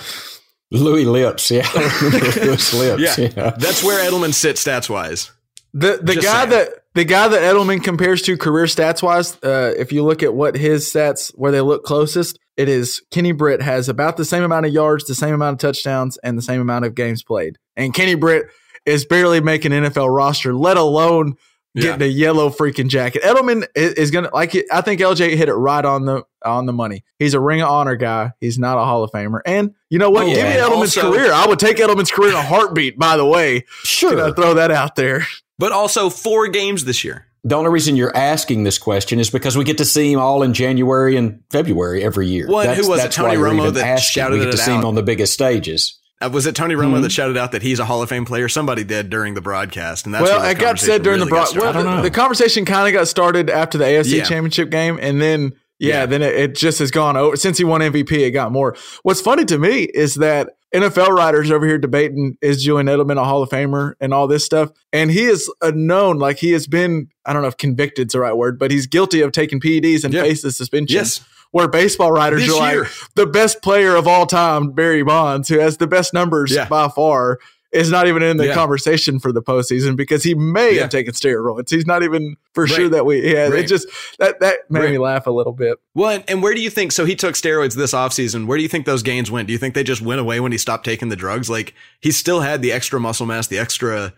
[0.72, 1.50] Louis Lipps.
[1.50, 1.68] Yeah.
[1.74, 3.18] Louis Lipps.
[3.18, 3.28] Yeah.
[3.36, 3.50] Yeah.
[3.58, 5.30] That's where Edelman sits stats wise.
[5.72, 6.50] The the Just guy saying.
[6.50, 10.34] that the guy that Edelman compares to career stats wise, uh, if you look at
[10.34, 14.42] what his stats where they look closest, it is Kenny Britt has about the same
[14.42, 17.56] amount of yards, the same amount of touchdowns, and the same amount of games played.
[17.76, 18.46] And Kenny Britt
[18.86, 21.34] is barely making NFL roster, let alone
[21.76, 23.22] getting a yellow freaking jacket.
[23.22, 26.72] Edelman is, is gonna like I think LJ hit it right on the on the
[26.72, 27.04] money.
[27.20, 28.32] He's a ring of honor guy.
[28.40, 29.38] He's not a Hall of Famer.
[29.46, 30.24] And you know what?
[30.24, 30.50] Oh, Give yeah.
[30.50, 31.32] me Edelman's Also- career.
[31.32, 32.98] I would take Edelman's career in a heartbeat.
[32.98, 34.10] By the way, Sure.
[34.10, 35.26] Can I throw that out there?
[35.60, 37.26] But also four games this year.
[37.44, 40.42] The only reason you're asking this question is because we get to see him all
[40.42, 42.46] in January and February every year.
[42.48, 43.12] Well, and who was it?
[43.12, 44.10] Tony Romo that asking.
[44.22, 44.84] shouted we get it to see him out.
[44.86, 45.98] on the biggest stages.
[46.22, 47.02] Uh, was it Tony Romo Mhm.
[47.02, 48.48] that shouted out that he's a Hall of Fame player?
[48.48, 51.52] Somebody did during the broadcast, and that's well, it got said during really the got
[51.52, 51.62] broad.
[51.62, 51.78] Well, started.
[51.88, 54.24] I don't the, the conversation kind of got started after the AFC Yeah.
[54.24, 56.06] Championship game, and then yeah, Yeah.
[56.06, 58.12] then it, it just has gone over since he won MVP.
[58.22, 58.76] It got more.
[59.02, 63.24] What's funny to me is that NFL writers over here debating is Julian Edelman a
[63.24, 66.66] Hall of Famer and all this stuff, and he is a known like he has
[66.66, 67.08] been.
[67.26, 70.14] I don't know if convicted's the right word, but he's guilty of taking PEDs and
[70.14, 70.22] Yeah.
[70.22, 70.94] faces suspension.
[70.96, 71.20] Yes.
[71.52, 72.82] Where baseball writers This are year.
[72.82, 76.68] like the best player of all time, Barry Bonds, who has the best numbers Yeah.
[76.68, 77.38] by far,
[77.72, 78.54] is not even in the Yeah.
[78.54, 80.82] conversation for the postseason because he may Yeah.
[80.82, 81.70] have taken steroids.
[81.70, 82.72] He's not even for Right.
[82.72, 83.20] sure that we.
[83.32, 83.86] Yeah, it just
[84.18, 84.90] that that made Right.
[84.90, 85.78] me laugh a little bit.
[85.94, 86.90] Well, and, and where do you think?
[86.92, 88.46] So he took steroids this offseason.
[88.46, 89.46] Where do you think those gains went?
[89.46, 91.48] Do you think they just went away when he stopped taking the drugs?
[91.48, 94.12] Like he still had the extra muscle mass, the extra,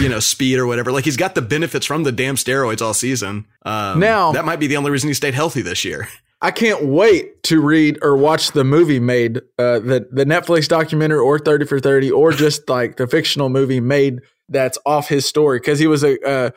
[0.00, 0.90] you know, speed or whatever.
[0.90, 3.44] Like he's got the benefits from the damn steroids all season.
[3.64, 6.08] Um, Now- that might be the only reason he stayed healthy this year.
[6.42, 11.18] I can't wait to read or watch the movie made, uh, the the Netflix documentary
[11.18, 15.58] or Thirty for Thirty, or just like the fictional movie made that's off his story
[15.58, 16.50] because he was a uh,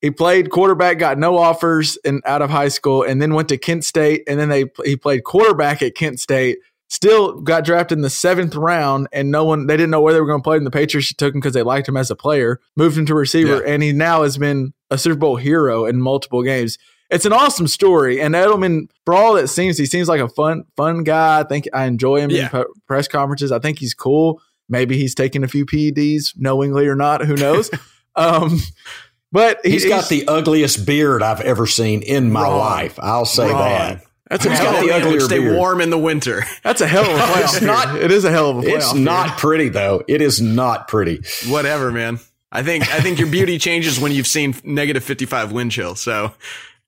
[0.00, 3.56] he played quarterback, got no offers and out of high school, and then went to
[3.58, 6.58] Kent State, and then they he played quarterback at Kent State.
[6.88, 10.20] Still got drafted in the seventh round, and no one they didn't know where they
[10.20, 10.56] were going to play.
[10.56, 12.58] And the Patriots took him because they liked him as a player.
[12.76, 13.72] Moved him to receiver, Yeah.
[13.74, 16.78] and he now has been a Super Bowl hero in multiple games
[17.10, 18.20] it's an awesome story.
[18.20, 21.40] And Edelman, for all it seems, he seems like a fun, fun guy.
[21.40, 22.44] I think I enjoy him Yeah.
[22.44, 23.50] in pre- press conferences.
[23.52, 24.40] I think he's cool.
[24.68, 27.24] Maybe he's taking a few PEDs, knowingly or not.
[27.24, 27.70] Who knows?
[28.16, 28.60] um,
[29.32, 32.58] but he- he's got the ugliest beard I've ever seen in my Wrong.
[32.58, 32.98] life.
[33.00, 33.58] I'll say Wrong.
[33.58, 34.04] that.
[34.28, 35.56] that's a he's hell got of the a, uglier Stay beard.
[35.56, 36.44] warm in the winter.
[36.62, 37.42] that's a hell of a playoff.
[37.44, 37.66] It's beard.
[37.66, 38.76] not- It is a hell of a playoff.
[38.76, 39.04] It's beard.
[39.04, 40.04] not pretty though.
[40.06, 41.20] It is not pretty.
[41.48, 42.20] Whatever, man.
[42.52, 45.94] I think I think your beauty changes when you've seen negative fifty five wind chill.
[45.94, 46.32] So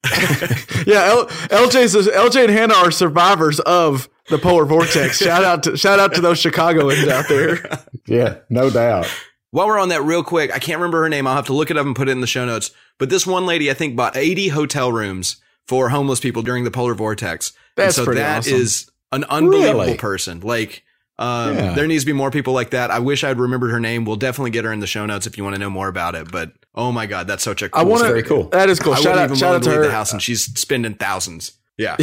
[0.87, 5.19] Yeah, L- LJ's LJ and Hannah are survivors of the polar vortex.
[5.23, 7.85] shout out to shout out to those Chicagoans out there.
[8.07, 9.07] Yeah, no doubt.
[9.53, 11.27] While we're on that, real quick, I can't remember her name.
[11.27, 12.73] I'll have to look it up and put it in the show notes.
[12.99, 15.37] But this one lady, I think, bought 80 hotel rooms
[15.69, 17.51] for homeless people during the polar vortex.
[17.77, 18.55] And That's so pretty that awesome.
[18.55, 19.97] is an unbelievable Really?
[19.99, 20.41] person.
[20.41, 20.83] Like,
[21.22, 21.74] um, Yeah.
[21.74, 22.90] there needs to be more people like that.
[22.90, 24.04] I wish I'd remembered her name.
[24.04, 26.14] We'll definitely get her in the show notes if you want to know more about
[26.14, 26.30] it.
[26.30, 28.06] But oh my god, that's such a cool I want to.
[28.06, 28.20] story.
[28.22, 28.48] very cool.
[28.50, 28.92] That is cool.
[28.92, 29.85] I Shout wouldn't out, even shout out to to leave her.
[29.87, 31.52] the house, and she's spending thousands.
[31.78, 31.96] Yeah,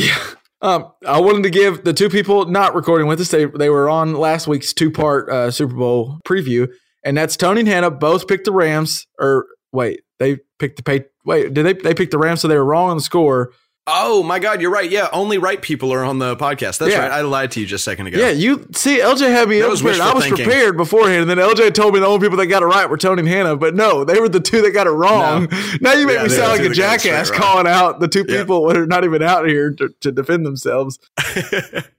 [0.61, 3.29] Um, I wanted to give the two people not recording with us.
[3.29, 6.67] They they were on last week's two part uh, Super Bowl preview,
[7.03, 9.05] and that's Tony and Hannah both picked the Rams.
[9.19, 11.05] Or wait, they picked the pay.
[11.23, 12.41] Wait, did they they picked the Rams?
[12.41, 13.53] So they were wrong on the score.
[13.91, 14.89] Oh my God, you're right.
[14.89, 16.77] Yeah, only right people are on the podcast.
[16.79, 16.99] That's Yeah.
[16.99, 17.11] right.
[17.11, 18.19] I lied to you just a second ago.
[18.19, 20.01] Yeah, you see, LJ had me That was prepared.
[20.01, 20.45] I was thinking.
[20.45, 22.97] prepared beforehand, and then LJ told me the only people that got it right were
[22.97, 23.55] Tony and Hannah.
[23.55, 25.47] But no, they were the two that got it wrong.
[25.81, 27.39] Now you make Yeah, me sound like a two that got it straight jackass wrong.
[27.39, 28.37] calling out the two Yeah.
[28.39, 30.99] people that are not even out here to, to defend themselves.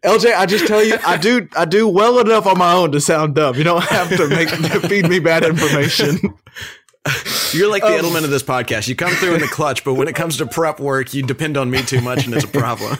[0.04, 3.00] LJ, I just tell you, I do I do well enough on my own to
[3.00, 3.56] sound dumb.
[3.56, 4.48] You don't have to make
[4.88, 6.18] feed me bad information.
[7.52, 8.86] You're like the Um, Edelman of this podcast.
[8.88, 11.56] You come through in the clutch, but when it comes to prep work, you depend
[11.56, 12.96] on me too much, and it's a problem.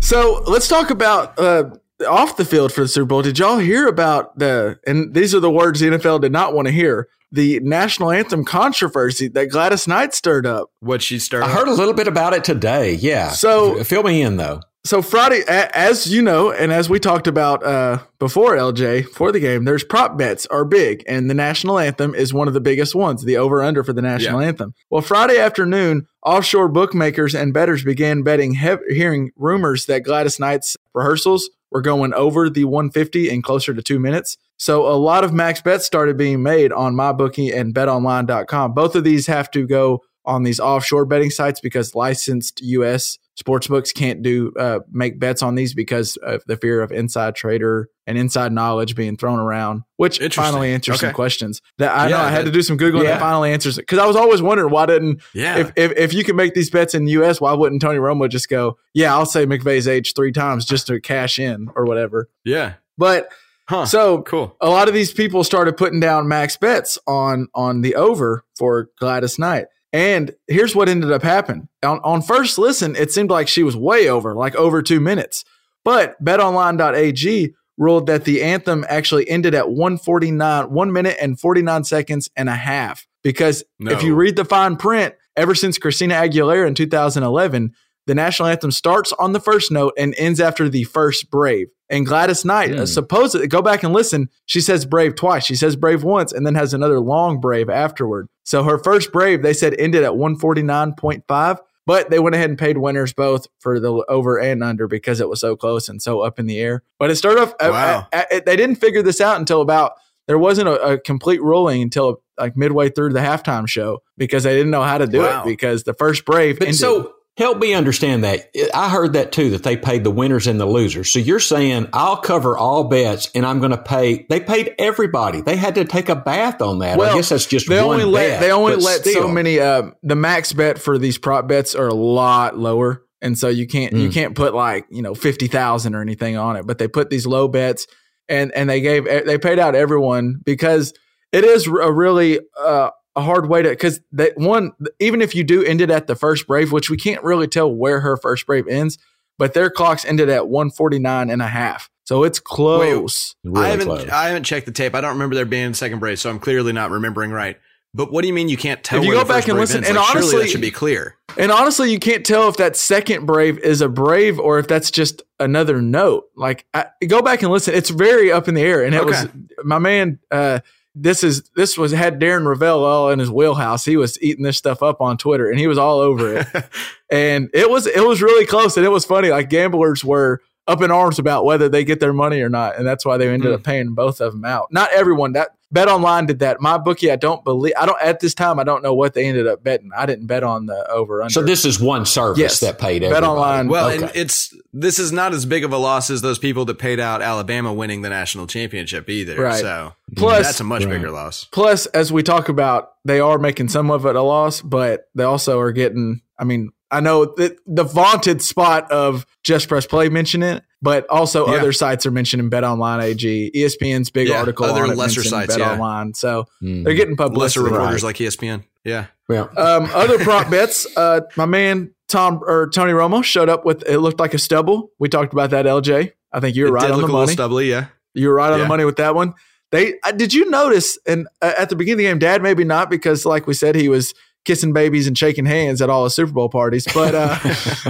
[0.00, 1.70] So let's talk about uh,
[2.08, 3.20] off the field for the Super Bowl.
[3.22, 4.78] Did y'all hear about the?
[4.86, 7.08] And these are the words the NFL did not want to hear.
[7.30, 10.70] The national anthem controversy that Gladys Knight stirred up.
[10.80, 11.42] What she stirred.
[11.42, 12.94] I heard a little bit about it today.
[12.94, 13.30] Yeah.
[13.32, 14.60] So- fill me in though.
[14.84, 19.40] So Friday, as you know, and as we talked about uh, before, LJ for the
[19.40, 22.94] game, there's prop bets are big, and the national anthem is one of the biggest
[22.94, 23.24] ones.
[23.24, 24.72] The over under for the national anthem.
[24.88, 30.76] Well, Friday afternoon, offshore bookmakers and bettors began betting, hev- hearing rumors that Gladys Knight's
[30.94, 34.38] rehearsals were going over the 150 and closer to two minutes.
[34.56, 38.72] So a lot of max bets started being made on MyBookie and BetOnline.com.
[38.72, 43.18] Both of these have to go on these offshore betting sites because licensed U.S.
[43.42, 47.88] sportsbooks can't do uh, make bets on these because of the fear of inside trader
[48.06, 49.82] and inside knowledge being thrown around.
[49.96, 50.42] Which Interesting.
[50.52, 53.04] finally answers some questions that I know Yeah, I had that- to do some googling.
[53.04, 53.10] Yeah.
[53.12, 55.58] That finally answers it because I was always wondering why didn't yeah.
[55.58, 57.40] if, if if you can make these bets in the U.S.
[57.40, 58.76] Why wouldn't Tony Romo just go?
[58.94, 62.28] Yeah, I'll say McVay's age three times just to cash in or whatever.
[62.44, 62.74] yeah.
[62.96, 63.30] But
[63.68, 63.84] Huh.
[63.84, 64.56] so cool.
[64.62, 68.88] a lot of these people started putting down max bets on on the over for
[68.98, 69.66] Gladys Knight.
[69.92, 71.68] And here's what ended up happening.
[71.82, 75.44] On, on first listen, it seemed like she was way over, like over two minutes.
[75.84, 82.28] But betonline.ag ruled that the anthem actually ended at 149, one minute and 49 seconds
[82.36, 83.06] and a half.
[83.22, 83.92] Because No.
[83.92, 87.72] if you read the fine print, ever since Christina Aguilera in 2011,
[88.08, 91.68] The national anthem starts on the first note and ends after the first brave.
[91.88, 92.84] And Gladys Knight, Hmm.
[92.86, 94.28] supposedly, go back and listen.
[94.46, 95.44] She says brave twice.
[95.44, 98.26] She says brave once and then has another long brave afterward.
[98.44, 102.78] So her first brave, they said, ended at 149.5, but they went ahead and paid
[102.78, 106.38] winners both for the over and under because it was so close and so up
[106.38, 106.82] in the air.
[106.98, 108.06] But it started off, uh, Wow.
[108.12, 109.92] uh, they didn't figure this out until about,
[110.26, 114.54] there wasn't a, a complete ruling until like midway through the halftime show because they
[114.54, 115.42] didn't know how to do Wow.
[115.42, 116.80] it because the first brave But ended.
[116.80, 118.50] so help me understand that.
[118.74, 121.10] I heard that too, that they paid the winners and the losers.
[121.10, 124.26] So you're saying I'll cover all bets and I'm going to pay.
[124.28, 125.40] They paid everybody.
[125.40, 127.00] They had to take a bath on that.
[127.00, 130.16] I guess that's just they only let bet, they only let so many uh the
[130.16, 134.08] max bet for these prop bets are a lot lower and so you can't you
[134.10, 134.14] Mm.
[134.14, 137.48] can't put like you know 50,000 or anything on it but they put these low
[137.48, 137.86] bets
[138.28, 140.92] and and they gave they paid out everyone because
[141.32, 145.44] it is a really uh a hard way to because that one even if you
[145.44, 148.46] do end it at the first brave which we can't really tell where her first
[148.46, 148.96] brave ends
[149.38, 153.86] but their clocks ended at 149 and a half so it's close Really I haven't
[153.86, 154.08] close.
[154.08, 154.94] I haven't checked the tape.
[154.94, 157.58] I don't remember there being a second brave, so I'm clearly not remembering right.
[157.92, 158.98] But what do you mean you can't tell?
[158.98, 159.88] If you where go the back first and listen- ends?
[159.88, 161.16] and Like, surely honestly- that should be clear.
[161.36, 164.90] And honestly, you can't tell if that second brave is a brave or if that's
[164.90, 166.24] just another note.
[166.34, 167.74] Like, I, go back and listen.
[167.74, 168.84] It's very up in the air.
[168.84, 169.28] And it was
[169.62, 170.18] my man.
[170.30, 170.60] Uh,
[171.00, 173.84] this is this was had Darren Rovell all in his wheelhouse.
[173.84, 176.46] He was eating this stuff up on Twitter, and he was all over it.
[177.10, 179.30] and it was it was really close, and it was funny.
[179.30, 182.86] Like gamblers were up in arms about whether they get their money or not, and
[182.86, 183.54] that's why they ended Hmm.
[183.54, 184.68] up paying both of them out.
[184.70, 185.32] Not everyone.
[185.32, 186.60] That Bet Online did that.
[186.60, 187.74] My bookie, I don't believe.
[187.78, 188.58] I don't at this time.
[188.58, 189.90] I don't know what they ended up betting.
[189.96, 191.30] I didn't bet on the over under.
[191.30, 192.60] so this is one service Yes.
[192.60, 193.22] that paid Bet.
[193.22, 193.68] Online.
[193.68, 194.02] Well, Okay.
[194.04, 196.98] and it's this is not as big of a loss as those people that paid
[197.00, 199.36] out Alabama winning the national championship either.
[199.40, 199.60] Right.
[199.60, 200.92] So Plus- that's a much Right.
[200.92, 201.46] bigger loss.
[201.52, 205.24] Plus, as we talk about, they are making some of it a loss, but they
[205.24, 206.22] also are getting.
[206.38, 211.06] I mean, I know that the vaunted spot of Just Press Play mentioning it, but
[211.10, 211.54] also Yeah.
[211.58, 215.54] other sites are mentioning Bet Online AG, ESPN's big Yeah, article other on lesser sites,
[215.56, 215.72] Bet yeah.
[215.72, 216.14] Online.
[216.14, 216.84] So Mm.
[216.84, 217.40] they're getting published.
[217.56, 218.08] Lesser reporters Right.
[218.08, 218.64] like ESPN.
[218.84, 219.06] Yeah.
[219.28, 219.46] Yeah.
[219.56, 220.86] Um, other prop bets.
[220.96, 224.90] Uh, my man Tom or Tony Romo showed up with it looked like a stubble.
[224.98, 225.66] We talked about that.
[225.66, 227.32] LJ, I think you were It right did on look the a little money.
[227.34, 227.86] stubbly, yeah.
[228.14, 228.64] You were right on Yeah.
[228.64, 229.34] the money with that one.
[229.70, 230.96] They uh, did you notice?
[231.06, 233.74] And uh, at the beginning of the game, Dad maybe not because, like we said,
[233.76, 234.14] he was
[234.48, 236.86] kissing babies and shaking hands at all the Super Bowl parties.
[236.92, 237.38] But uh,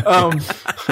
[0.07, 0.39] um,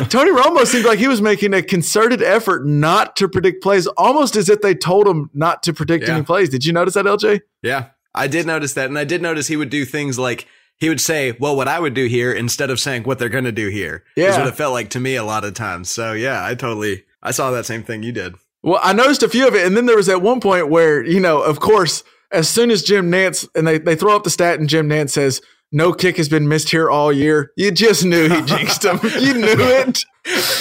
[0.08, 4.36] Tony Romo seemed like he was making a concerted effort not to predict plays, almost
[4.36, 6.14] as if they told him not to predict Yeah.
[6.14, 6.48] any plays.
[6.48, 7.40] Did you notice that, LJ?
[7.62, 7.86] Yeah.
[8.14, 8.86] I did notice that.
[8.86, 10.46] And I did notice he would do things like
[10.78, 13.44] he would say, well, what I would do here instead of saying what they're going
[13.44, 14.30] to do here Yeah.
[14.30, 15.90] is what it felt like to me a lot of times.
[15.90, 18.36] So yeah, I totally, I saw that same thing you did.
[18.62, 21.04] Well, I noticed a few of it, and then there was at one point where
[21.04, 22.02] you know, of course,
[22.32, 25.10] as soon as Jim Nantz and they they throw up the stat, and Jim Nantz
[25.10, 25.40] says
[25.72, 27.52] no kick has been missed here all year.
[27.56, 28.98] You just knew he jinxed him.
[29.02, 30.04] you knew it,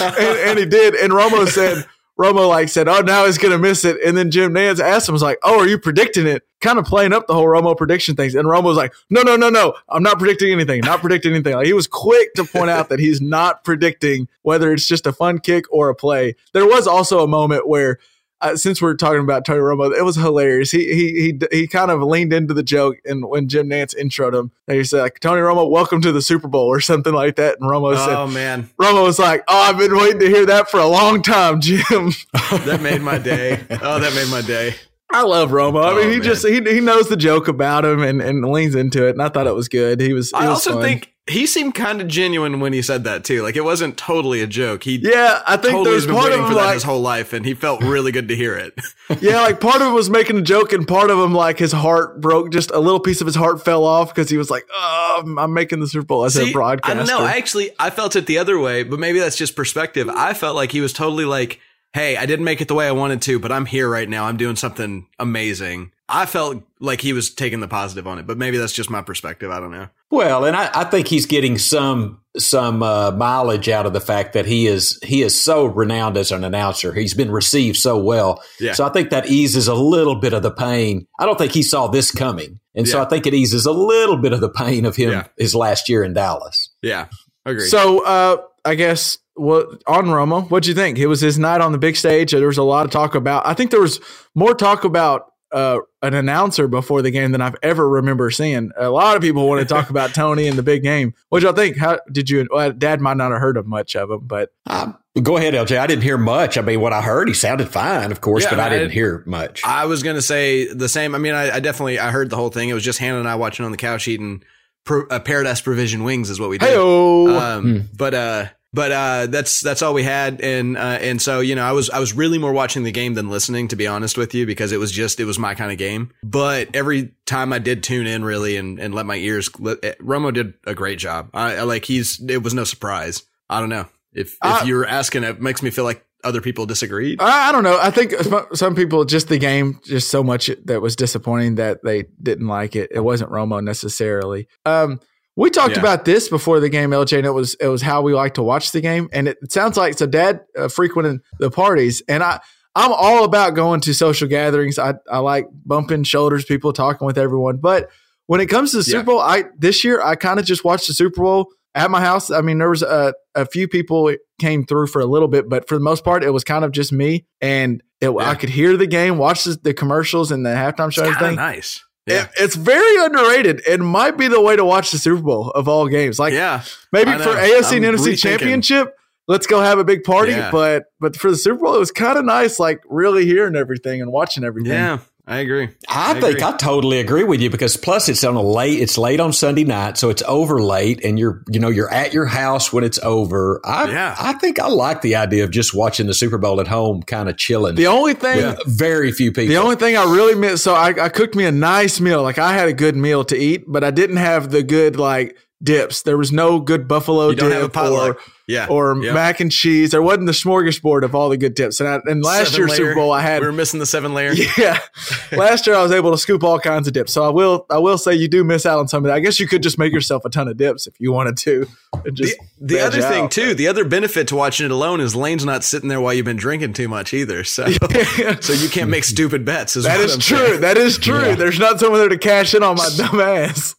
[0.00, 0.94] and, and he did.
[0.94, 1.86] And Romo said.
[2.18, 5.12] Romo like said, "Oh, now he's gonna miss it," and then Jim Nantz asked him,
[5.12, 8.16] "Was like, oh, are you predicting it?" Kind of playing up the whole Romo prediction
[8.16, 10.80] things, and Romo was like, "No, no, no, no, I'm not predicting anything.
[10.80, 14.72] Not predicting anything." Like he was quick to point out that he's not predicting whether
[14.72, 16.36] it's just a fun kick or a play.
[16.54, 17.98] There was also a moment where
[18.40, 20.70] uh, since we're talking about Tony Romo, it was hilarious.
[20.70, 24.38] He he he he kind of leaned into the joke, and when Jim Nantz introed
[24.38, 27.58] him, he said, like, "Tony Romo, welcome to the Super Bowl" or something like that.
[27.60, 30.70] And Romo said, Oh man, Romo was like, "Oh, I've been waiting to hear that
[30.70, 31.82] for a long time, Jim."
[32.32, 33.64] that made my day.
[33.82, 34.74] Oh, that made my day.
[35.10, 35.82] I love Romo.
[35.84, 36.22] I Oh, mean, he man.
[36.22, 39.28] just he he knows the joke about him and and leans into it, and I
[39.28, 40.00] thought it was good.
[40.00, 40.30] He was.
[40.30, 40.82] He I was also fun.
[40.82, 43.42] think he seemed kind of genuine when he said that too.
[43.42, 44.82] Like it wasn't totally a joke.
[44.84, 47.00] He Yeah, I think totally there's been part of waiting him for that his whole
[47.00, 48.74] life, and he felt really good to hear it.
[49.20, 51.72] yeah, like part of it was making a joke, and part of him like his
[51.72, 52.50] heart broke.
[52.52, 55.38] Just a little piece of his heart fell off because he was like, "Oh, I'm-
[55.38, 57.24] I'm making the Super Bowl as a broadcaster." I don't know.
[57.24, 60.08] I actually I felt it the other way, but maybe that's just perspective.
[60.08, 61.60] I felt like he was totally like,
[61.92, 64.24] "Hey, I didn't make it the way I wanted to, but I'm here right now.
[64.26, 68.38] I'm doing something amazing." I felt like he was taking the positive on it, but
[68.38, 69.50] maybe that's just my perspective.
[69.50, 69.88] I don't know.
[70.08, 74.34] Well, and I, I think he's getting some some uh, mileage out of the fact
[74.34, 76.92] that he is he is so renowned as an announcer.
[76.92, 78.74] He's been received so well, Yeah.
[78.74, 81.06] so I think that eases a little bit of the pain.
[81.18, 84.16] I don't think he saw this coming, and so I think it eases a little
[84.18, 85.26] bit of the pain of him Yeah.
[85.36, 86.72] his last year in Dallas.
[86.82, 87.06] Yeah,
[87.44, 87.66] agree.
[87.66, 90.98] So, uh, I guess what on Romo, what'd you think?
[90.98, 92.32] It was his night on the big stage.
[92.32, 93.46] There was a lot of talk about.
[93.46, 94.00] I think there was
[94.34, 98.72] more talk about uh, an announcer before the game than I've ever remember seeing.
[98.76, 101.14] A lot of people want to talk about Tony and the big game.
[101.28, 101.76] What y'all think?
[101.76, 102.46] How did you?
[102.50, 105.78] Well, Dad might not have heard of much of him, but Um, go ahead, LJ.
[105.78, 106.58] I didn't hear much.
[106.58, 108.90] I mean, what I heard, he sounded fine, of course, Yeah, but I I- didn't
[108.90, 109.62] hear much.
[109.64, 111.14] I was gonna say the same.
[111.14, 112.68] I mean, I, I definitely I heard the whole thing.
[112.68, 114.42] It was just Hannah and I watching on the couch eating
[114.84, 116.70] pro, uh, Paradise Provision wings is what we did.
[116.70, 117.38] Hey-o.
[117.38, 121.54] Um, but uh, but uh, that's that's all we had, and uh, and so you
[121.54, 124.18] know, I was I was really more watching the game than listening, to be honest
[124.18, 126.12] with you, because it was just it was my kind of game.
[126.22, 129.94] But every time I did tune in, really, and and let my ears, let, eh,
[130.00, 131.30] Romo did a great job.
[131.32, 133.22] I, I like he's it was no surprise.
[133.48, 136.66] I don't know if if I- you're asking, it makes me feel like other people
[136.66, 137.20] disagreed.
[137.20, 137.78] I, I don't know.
[137.80, 141.84] I think some- some people just the game just so much that was disappointing that
[141.84, 142.90] they didn't like it.
[142.92, 144.48] It wasn't Romo necessarily.
[144.64, 145.00] Um,
[145.36, 145.80] we talked Yeah.
[145.80, 148.42] about this before the game, LJ, and it was it was how we like to
[148.42, 149.08] watch the game.
[149.12, 150.06] And it, sounds like so.
[150.06, 152.40] Dad uh, frequented the parties, and I
[152.74, 154.78] I'm all about going to social gatherings.
[154.78, 157.58] I I like bumping shoulders, people talking with everyone.
[157.58, 157.90] But
[158.26, 159.02] when it comes to the Super Yeah.
[159.04, 162.30] Bowl, I this year I kind of just watched the Super Bowl at my house.
[162.30, 165.68] I mean, there was a a few people came through for a little bit, but
[165.68, 167.26] for the most part, it was kind of just me.
[167.40, 171.02] And it, I could hear the game, watch the, the commercials and the halftime show.
[171.02, 171.36] It's and kind of everything.
[171.36, 171.82] nice.
[172.06, 172.24] Yeah.
[172.24, 173.62] It, it's very underrated.
[173.66, 176.18] It might be the way to watch the Super Bowl of all games.
[176.18, 176.62] Like yeah.
[176.92, 177.30] maybe for.
[177.30, 178.18] AFC I'm NFC rethinking.
[178.18, 178.96] Championship,
[179.28, 180.32] let's go have a big party.
[180.32, 180.50] Yeah.
[180.50, 184.00] But but for the Super Bowl, it was kind of nice, like really hearing everything
[184.00, 184.72] and watching everything.
[184.72, 184.98] Yeah.
[185.28, 185.70] I agree.
[185.88, 186.42] I, I think agree.
[186.44, 189.64] I totally agree with you because plus it's on a late it's late on Sunday
[189.64, 193.00] night, so it's over late and you're you know, you're at your house when it's
[193.00, 193.60] over.
[193.64, 194.14] I Yeah.
[194.16, 197.28] I think I like the idea of just watching the Super Bowl at home, kind
[197.28, 197.74] of chilling.
[197.74, 199.48] The only thing very few people.
[199.48, 202.22] The only thing I really miss, so I, I cooked me a nice meal.
[202.22, 205.36] Like I had a good meal to eat, but I didn't have the good like
[205.60, 206.02] dips.
[206.02, 208.16] There was no good buffalo dip have a potluck.
[208.16, 208.66] or Yeah.
[208.68, 209.12] or Yep.
[209.14, 209.90] mac and cheese.
[209.90, 211.80] There wasn't the smorgasbord of all the good dips.
[211.80, 212.76] And I, and last Seven year's layer.
[212.90, 214.32] Super Bowl, I had We were missing the seven layer.
[214.58, 214.78] yeah.
[215.32, 217.12] last year I was able to scoop all kinds of dips.
[217.12, 219.14] So I will I will say you do miss out on some of that.
[219.14, 221.66] I guess you could just make yourself a ton of dips if you wanted to.
[221.92, 225.00] and The, just the veg other thing too, the other benefit to watching it alone
[225.00, 227.42] is Lane's not sitting there while you've been drinking too much either.
[227.42, 229.76] So, so you can't make stupid bets.
[229.76, 230.38] Is That what is I'm true.
[230.38, 230.60] saying.
[230.60, 231.34] That is true.
[231.34, 233.74] There's not someone there to cash in on my dumb ass.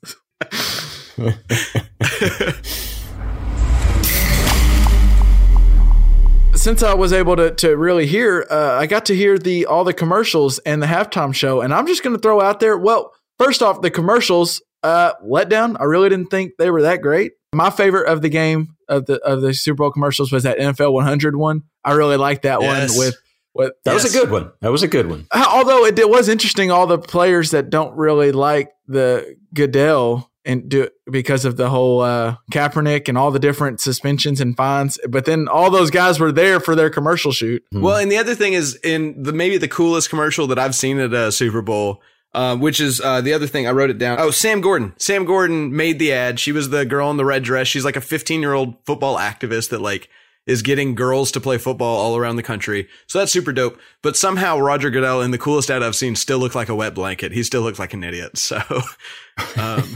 [6.57, 9.83] Since I was able to, to really hear, uh, I got to hear the all
[9.83, 12.77] the commercials and the halftime show, and I'm just going to throw out there.
[12.77, 15.77] Well, first off, the commercials uh, let down.
[15.77, 17.33] I really didn't think they were that great.
[17.53, 20.93] My favorite of the game of the of the Super Bowl commercials was that NFL
[20.93, 21.61] 100 one.
[21.85, 22.97] I really liked that Yes.
[22.97, 23.15] one with
[23.53, 24.51] with that was a good one.
[24.61, 25.27] That was a good one.
[25.33, 30.69] although it, it was interesting, all the players that don't really like the Goodell and
[30.69, 34.97] do because of the whole uh, Kaepernick and all the different suspensions and fines.
[35.07, 37.63] But then all those guys were there for their commercial shoot.
[37.71, 40.99] Well, and the other thing is in the maybe the coolest commercial that I've seen
[40.99, 42.01] at a Super Bowl,
[42.33, 44.19] uh, which is uh, the other thing I wrote it down.
[44.19, 44.93] Oh, Sam Gordon.
[44.97, 46.39] Sam Gordon made the ad.
[46.39, 47.67] She was the girl in the red dress.
[47.67, 50.09] She's like a 15 year old football activist that like
[50.47, 52.87] is getting girls to play football all around the country.
[53.05, 53.77] So that's super dope.
[54.01, 56.95] But somehow Roger Goodell in the coolest ad I've seen still looked like a wet
[56.95, 57.33] blanket.
[57.33, 58.37] He still looks like an idiot.
[58.37, 58.61] So,
[59.57, 59.95] um,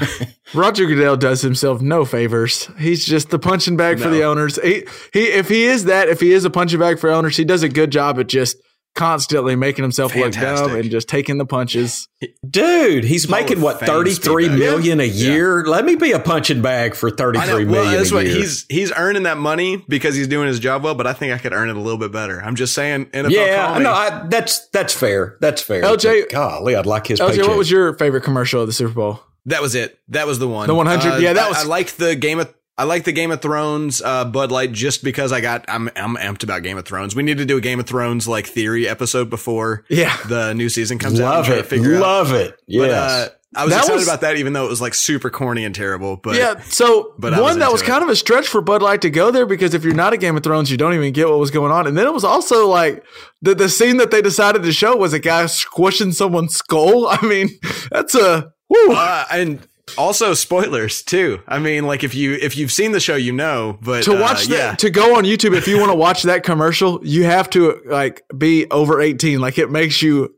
[0.54, 2.70] Roger Goodell does himself no favors.
[2.78, 4.62] He's just the punching bag for the owners.
[4.62, 7.46] He, he if he is that, if he is a punching bag for owners, he
[7.46, 8.58] does a good job at just
[8.96, 12.08] constantly making himself look dumb and just taking the punches.
[12.48, 15.64] Dude, he's Hall making what thirty three million thirty three a year.
[15.66, 18.36] Let me be a punching bag for thirty I Well, million that's a what year.
[18.36, 20.96] he's he's earning that money because he's doing his job well.
[20.96, 22.40] But I think I could earn it a little bit better.
[22.42, 23.06] I'm just saying.
[23.08, 23.84] NFL yeah, call me.
[23.84, 25.38] no, I, that's that's fair.
[25.42, 25.82] That's fair.
[25.84, 27.48] LJ But golly, I'd like his LJ, paycheck.
[27.48, 29.20] what was your favorite commercial of the Super Bowl?
[29.48, 29.98] That was it.
[30.10, 30.68] That was the one.
[30.68, 32.54] The 100 uh, yeah, that I- was- I, like the Game of.
[32.82, 36.16] I like the Game of Thrones uh, Bud Light just because I got I'm I'm
[36.16, 37.16] amped about Game of Thrones.
[37.16, 40.18] We need to do a Game of Thrones like theory episode before Yeah.
[40.28, 41.48] the new season comes out.
[41.48, 41.80] and love it?
[42.00, 42.60] Love it.
[42.66, 42.82] Yes.
[42.82, 45.30] But, uh, I was That excited was- about that, even though it was like super
[45.30, 46.16] corny and terrible.
[46.18, 47.86] But yeah, so but I was one that was it.
[47.86, 50.18] kind of a stretch for Bud Light to go there because if you're not a
[50.18, 51.86] Game of Thrones, you don't even get what was going on.
[51.86, 53.04] And then it was also like
[53.44, 57.08] the the scene that they decided to show was a guy squishing someone's skull.
[57.12, 57.50] I mean,
[57.92, 59.60] that's a uh, and
[59.98, 61.42] also spoilers too.
[61.48, 63.78] I mean, like if you if you've seen the show, you know.
[63.82, 64.76] But to uh, watch that yeah.
[64.76, 68.24] to go on YouTube if you want to watch that commercial, you have to like
[68.38, 69.40] be over 18.
[69.40, 70.36] Like it makes you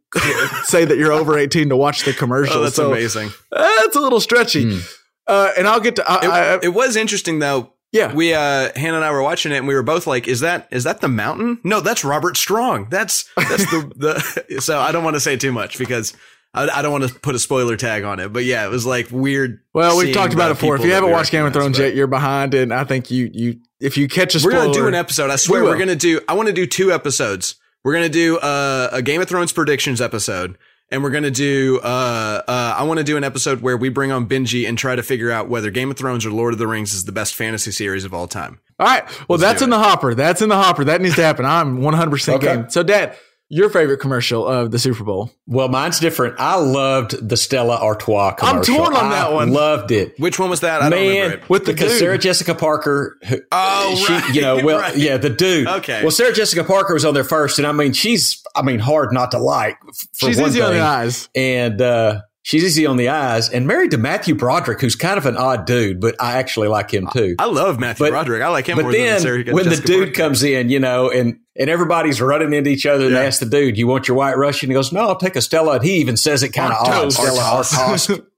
[0.64, 2.58] say that you're over 18 to watch the commercial.
[2.58, 3.30] Oh, that's so, amazing.
[3.52, 4.80] That's a little stretchy.
[5.28, 7.74] Uh, and I'll get to I, It, I, it was interesting though.
[7.92, 8.14] yeah.
[8.14, 10.68] We uh Hannah and I were watching it and we were both like, is that
[10.72, 11.60] is that the mountain?
[11.64, 12.88] No, that's Robert Strong.
[12.90, 16.14] That's that's the the so I don't want to say too much because
[16.54, 18.32] I, I don't want to put a spoiler tag on it.
[18.32, 19.62] But yeah, it was like weird.
[19.74, 20.76] Well, we've talked about it before.
[20.76, 22.54] If you haven't watched Game of Thrones yet, you're behind.
[22.54, 25.30] And I think you you if you catch a We're gonna do an episode.
[25.30, 26.22] I swear we we're gonna do.
[26.28, 27.56] I want to do two episodes.
[27.84, 30.58] We're gonna do uh, a Game of Thrones predictions episode,
[30.92, 31.80] and we're gonna do.
[31.84, 34.96] Uh, uh, I want to do an episode where we bring on Benji and try
[34.96, 37.34] to figure out whether Game of Thrones or Lord of the Rings is the best
[37.36, 38.60] fantasy series of all time.
[38.80, 39.04] All right.
[39.28, 40.14] Well, that's do in the hopper.
[40.16, 40.84] That's in the hopper.
[40.86, 41.46] That needs to happen.
[41.46, 42.56] I'm 100 percent Okay.
[42.56, 42.70] game.
[42.70, 43.18] So, Dad,
[43.50, 45.32] your favorite commercial of the Super Bowl?
[45.46, 46.40] Well, mine's different.
[46.40, 48.76] I loved the Stella Artois commercial.
[48.76, 49.52] I'm torn on that I one.
[49.52, 50.20] Loved it.
[50.20, 50.82] Which one was that?
[50.82, 51.50] I don't remember Man, it.
[51.50, 52.00] With the because dude.
[52.00, 54.98] Sarah Jessica Parker, who- Oh, she, right, you know, well, right.
[54.98, 55.68] yeah, the dude.
[55.68, 56.02] Okay.
[56.02, 59.12] Well, Sarah Jessica Parker was on there first, and I mean, she's, I mean, hard
[59.14, 59.78] not to like.
[60.14, 61.30] For She's one easy on the eyes.
[61.36, 65.26] and uh, she's easy on the eyes, and married to Matthew Broderick, who's kind of
[65.26, 67.36] an odd dude, but I actually like him too.
[67.40, 68.44] I love Matthew But- Broderick.
[68.44, 70.12] I like him But more then than Sarah when the dude Parker.
[70.12, 73.20] comes in, you know, and and everybody's running into each other, and Yeah.
[73.22, 75.42] they ask the dude, "You want your White Russian?" He goes, "No, I'll take a
[75.42, 77.14] Stella." And he even says it kind of odd.
[77.14, 77.64] Stella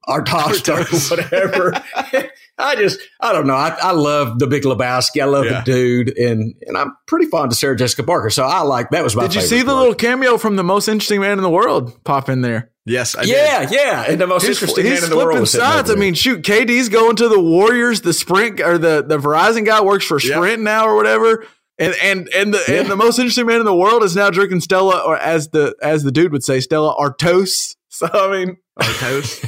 [0.06, 0.68] Artois.
[0.68, 1.72] or whatever.
[2.58, 3.54] I just, I don't know.
[3.54, 5.20] I, I love the Big Lebowski.
[5.20, 5.60] I love Yeah.
[5.60, 8.30] the dude, and and I'm pretty fond of Sarah Jessica Parker.
[8.30, 9.22] So I like that was my.
[9.26, 9.78] Did you see the part.
[9.78, 12.70] little cameo from the most interesting man in the world pop in there?
[12.86, 13.30] Yes, I did.
[13.30, 15.90] Yeah, yeah, and the most He's, interesting man he's in the world flipping was sides.
[15.90, 18.00] I mean, shoot, KD's going to the Warriors.
[18.02, 20.36] The Sprint or the the Verizon guy works for Yeah.
[20.36, 21.44] Sprint now or whatever.
[21.78, 24.60] And and and the and the most interesting man in the world is now drinking
[24.60, 27.76] Stella, or as the as the dude would say, Stella Artos.
[28.06, 29.40] So I mean, Artois.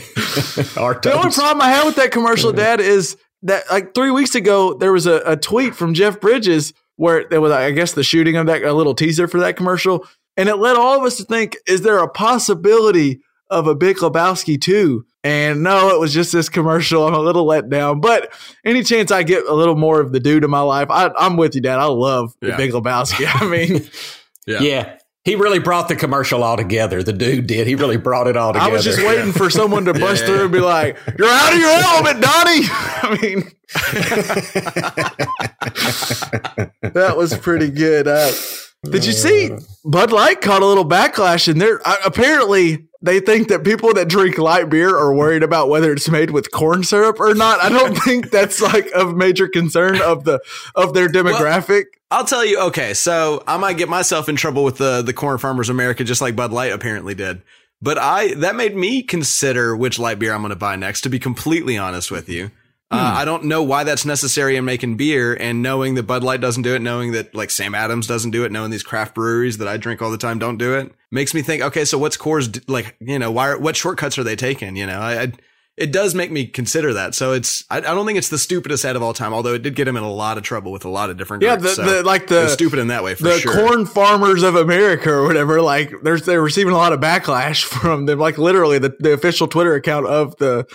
[0.54, 0.82] there.
[0.82, 1.10] Artois.
[1.10, 4.74] the only problem I had with that commercial, Dad, is that like three weeks ago
[4.74, 8.36] there was a, a tweet from Jeff Bridges where there was, I guess, the shooting
[8.36, 11.24] of that a little teaser for that commercial, and it led all of us to
[11.24, 13.20] think: Is there a possibility
[13.50, 15.04] of a Big Lebowski too?
[15.24, 17.06] And no, it was just this commercial.
[17.06, 18.32] I'm a little let down, but
[18.64, 21.36] any chance I get a little more of the dude in my life, I, I'm
[21.36, 21.78] with you, Dad.
[21.78, 23.26] I love the Big Lebowski.
[23.28, 23.88] I mean,
[24.48, 24.60] Yeah.
[24.60, 24.98] Yeah.
[25.24, 27.02] He really brought the commercial all together.
[27.02, 27.66] The dude did.
[27.66, 28.70] He really brought it all together.
[28.70, 31.52] I was just waiting for someone to bust yeah, through and be like, "You're out
[31.52, 33.42] of your element, Donnie." I mean,
[36.94, 38.08] that was pretty good.
[38.08, 38.32] Uh,
[38.84, 39.50] did you see
[39.84, 44.08] Bud Light caught a little backlash, and they're uh, apparently they think that people that
[44.08, 47.60] drink light beer are worried about whether it's made with corn syrup or not.
[47.60, 50.40] I don't think that's like a major concern of the
[50.74, 51.84] of their demographic.
[52.10, 52.60] I'll tell you.
[52.60, 56.20] Okay, so I might get myself in trouble with the the Corn Farmers America, just
[56.20, 57.42] like Bud Light apparently did.
[57.80, 61.02] But I that made me consider which light beer I'm going to buy next.
[61.02, 62.50] To be completely honest with you,
[62.90, 65.34] uh, I don't know why that's necessary in making beer.
[65.34, 68.44] And knowing that Bud Light doesn't do it, knowing that like Sam Adams doesn't do
[68.44, 71.34] it, knowing these craft breweries that I drink all the time don't do it, makes
[71.34, 71.62] me think.
[71.62, 72.96] Okay, so what's Coors like?
[73.00, 73.48] You know, why?
[73.50, 74.76] Are, what shortcuts are they taking?
[74.76, 75.22] You know, I.
[75.22, 75.32] I
[75.76, 77.14] it does make me consider that.
[77.14, 79.62] So it's, I, I don't think it's the stupidest ad of all time, although it
[79.62, 81.76] did get him in a lot of trouble with a lot of different Yeah, groups.
[81.76, 83.54] the, so the like the stupid in that way for the sure.
[83.54, 88.06] corn farmers of America or whatever, like there's they're receiving a lot of backlash from
[88.06, 88.18] them.
[88.18, 90.66] Like literally the, the official Twitter account of the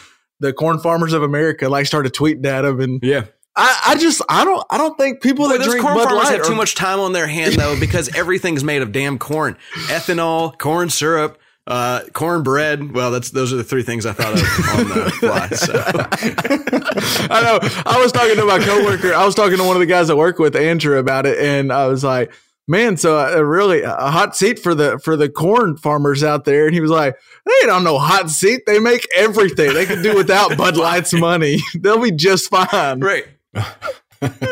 [0.44, 3.26] the corn farmers of America like started tweeting at them and yeah.
[3.56, 6.26] I, I just I don't I don't think people Boy, that drink corn Bud farmers
[6.26, 9.58] Light have too much time on their hand though, because everything's made of damn corn,
[9.90, 11.38] ethanol, corn syrup,
[11.68, 12.94] uh, corn bread.
[12.94, 15.48] Well, that's those are the three things I thought of on the fly.
[15.50, 15.74] So
[17.34, 17.60] I know.
[17.86, 19.14] I was talking to my coworker.
[19.14, 21.72] I was talking to one of the guys I work with, Andrew, about it, and
[21.72, 22.34] I was like,
[22.68, 26.66] "Man, so uh, really a hot seat for the for the corn farmers out there."
[26.66, 28.62] And he was like, "They don't know hot seat.
[28.66, 29.74] They make everything.
[29.74, 31.60] They can do without Bud Light's money.
[31.76, 33.26] They'll be just fine." right.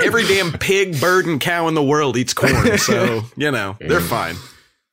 [0.03, 4.01] Every damn pig, bird, and cow in the world eats corn, so you know they're
[4.01, 4.35] fine.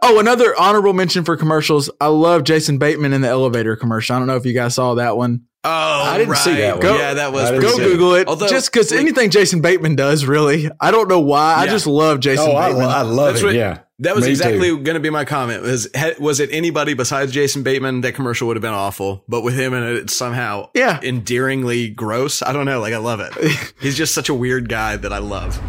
[0.01, 1.91] Oh, another honorable mention for commercials.
[2.01, 4.15] I love Jason Bateman in the elevator commercial.
[4.15, 5.48] I don't know if you guys saw that one.
[5.65, 6.83] Oh, I didn't see that one.
[6.83, 7.77] Go- yeah, that was I Go.
[7.77, 8.29] Google it.
[8.29, 10.71] Although, just because like, anything Jason Bateman does, really.
[10.81, 11.55] I don't know why.
[11.57, 12.87] I just love Jason Oh, I, Bateman.
[12.87, 13.47] lo- I love That's it.
[13.47, 15.63] what- yeah, That was Me exactly going to be my comment.
[15.63, 15.89] Was
[16.21, 18.03] was it anybody besides Jason Bateman?
[18.03, 21.01] That commercial would have been awful, but with him in it, it's somehow Yeah.
[21.03, 22.41] endearingly gross.
[22.41, 23.33] I don't know, like I love it.
[23.81, 25.61] He's just such a weird guy that I love.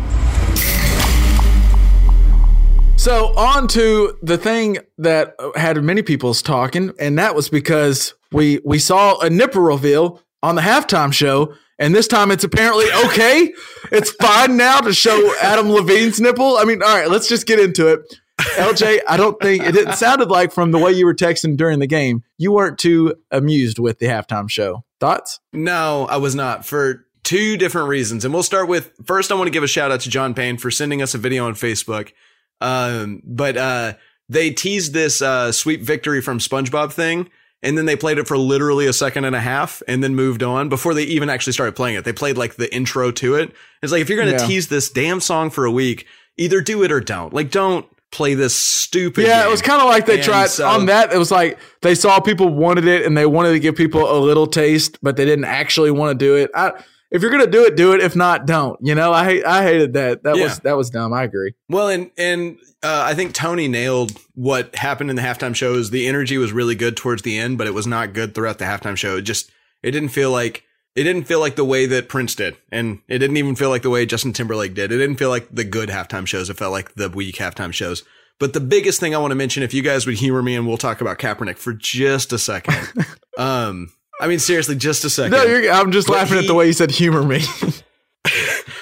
[2.98, 8.60] So on to the thing that had many people's talking, and that was because we
[8.64, 13.54] we saw a nipple reveal on the halftime show, and this time it's apparently okay.
[13.92, 16.58] it's fine now to show Adam Levine's nipple.
[16.58, 18.02] I mean, all right, let's just get into it.
[18.40, 21.80] LJ, I don't think it, it sounded like from the way you were texting during
[21.80, 24.86] the game, you weren't too amused with the halftime show.
[25.00, 25.40] Thoughts?
[25.52, 29.32] No, I was not for two different reasons, and we'll start with first.
[29.32, 31.46] I want to give a shout out to John Payne for sending us a video
[31.46, 32.12] on Facebook.
[32.62, 33.94] Um, but uh,
[34.30, 37.30] they teased this uh, sweet victory from SpongeBob thing.
[37.62, 40.44] And then they played it for literally a second and a half and then moved
[40.44, 42.06] on before they even actually started playing it.
[42.06, 43.52] They played like the intro to it.
[43.84, 44.48] It's like, if you're going to Yeah.
[44.48, 46.06] tease this damn song for a week,
[46.38, 47.34] either do it or don't.
[47.34, 49.28] Like, don't play this stupid.
[49.28, 49.48] Yeah, game.
[49.50, 51.12] it was kind of like they And tried so- on that.
[51.14, 54.18] It was like they saw people wanted it and they wanted to give people a
[54.20, 56.50] little taste, but they didn't actually want to do it.
[56.56, 56.72] I,
[57.12, 58.02] if you're gonna do it, do it.
[58.02, 58.78] If not, don't.
[58.82, 60.24] You know, I hate, I hated that.
[60.24, 60.44] That Yeah.
[60.44, 61.14] was that was dumb.
[61.14, 61.54] I agree.
[61.70, 65.90] Well, and and uh, I think Tony nailed what happened in the halftime shows.
[65.90, 68.66] The energy was really good towards the end, but it was not good throughout the
[68.66, 69.18] halftime show.
[69.18, 69.52] It just
[69.84, 70.64] it didn't feel like
[70.96, 73.82] it didn't feel like the way that Prince did, and it didn't even feel like
[73.84, 74.92] the way Justin Timberlake did.
[74.92, 76.50] It didn't feel like the good halftime shows.
[76.50, 78.04] It felt like the weak halftime shows.
[78.40, 80.66] But the biggest thing I want to mention, if you guys would humor me, and
[80.68, 82.76] we'll talk about Kaepernick for just a second.
[83.38, 83.90] um,
[84.20, 85.32] I mean, seriously, just a second.
[85.32, 87.42] No, you're, I'm just But laughing at the way you said humor me.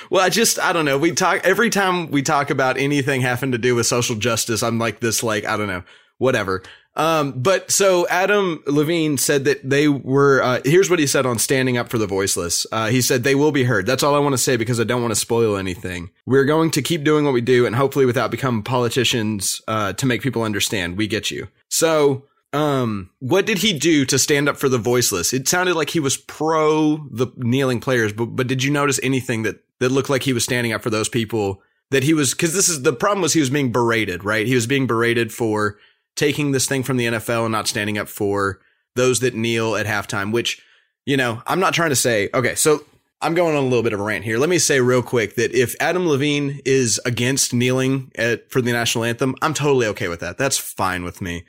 [0.10, 0.98] Well, I just I don't know.
[0.98, 4.64] We talk every time we talk about anything having to do with social justice.
[4.64, 5.84] I'm like this, like I don't know,
[6.18, 6.64] whatever.
[6.96, 10.42] Um, but so Adam Levine said that they were.
[10.42, 12.66] Uh, here's what he said on standing up for the voiceless.
[12.72, 13.86] Uh, he said they will be heard.
[13.86, 16.10] That's all I want to say because I don't want to spoil anything.
[16.26, 20.06] We're going to keep doing what we do, and hopefully, without becoming politicians, uh, to
[20.06, 20.98] make people understand.
[20.98, 21.50] We get you.
[21.70, 22.24] So
[22.54, 25.34] um, what did he do to stand up for the voiceless?
[25.34, 29.44] It sounded like he was pro the kneeling players, but but did you notice anything
[29.44, 31.62] that that looked like he was standing up for those people?
[31.92, 34.48] That he was because this is the problem was he was being berated, right?
[34.48, 35.78] He was being berated for
[36.16, 38.60] taking this thing from the NFL and not standing up for
[38.96, 40.32] those that kneel at halftime.
[40.32, 40.62] Which
[41.06, 42.86] you know, I'm not trying to say okay, so.
[43.20, 44.38] I'm going on a little bit of a rant here.
[44.38, 48.72] Let me say real quick that if Adam Levine is against kneeling at, for the
[48.72, 50.38] national anthem, I'm totally okay with that.
[50.38, 51.44] That's fine with me.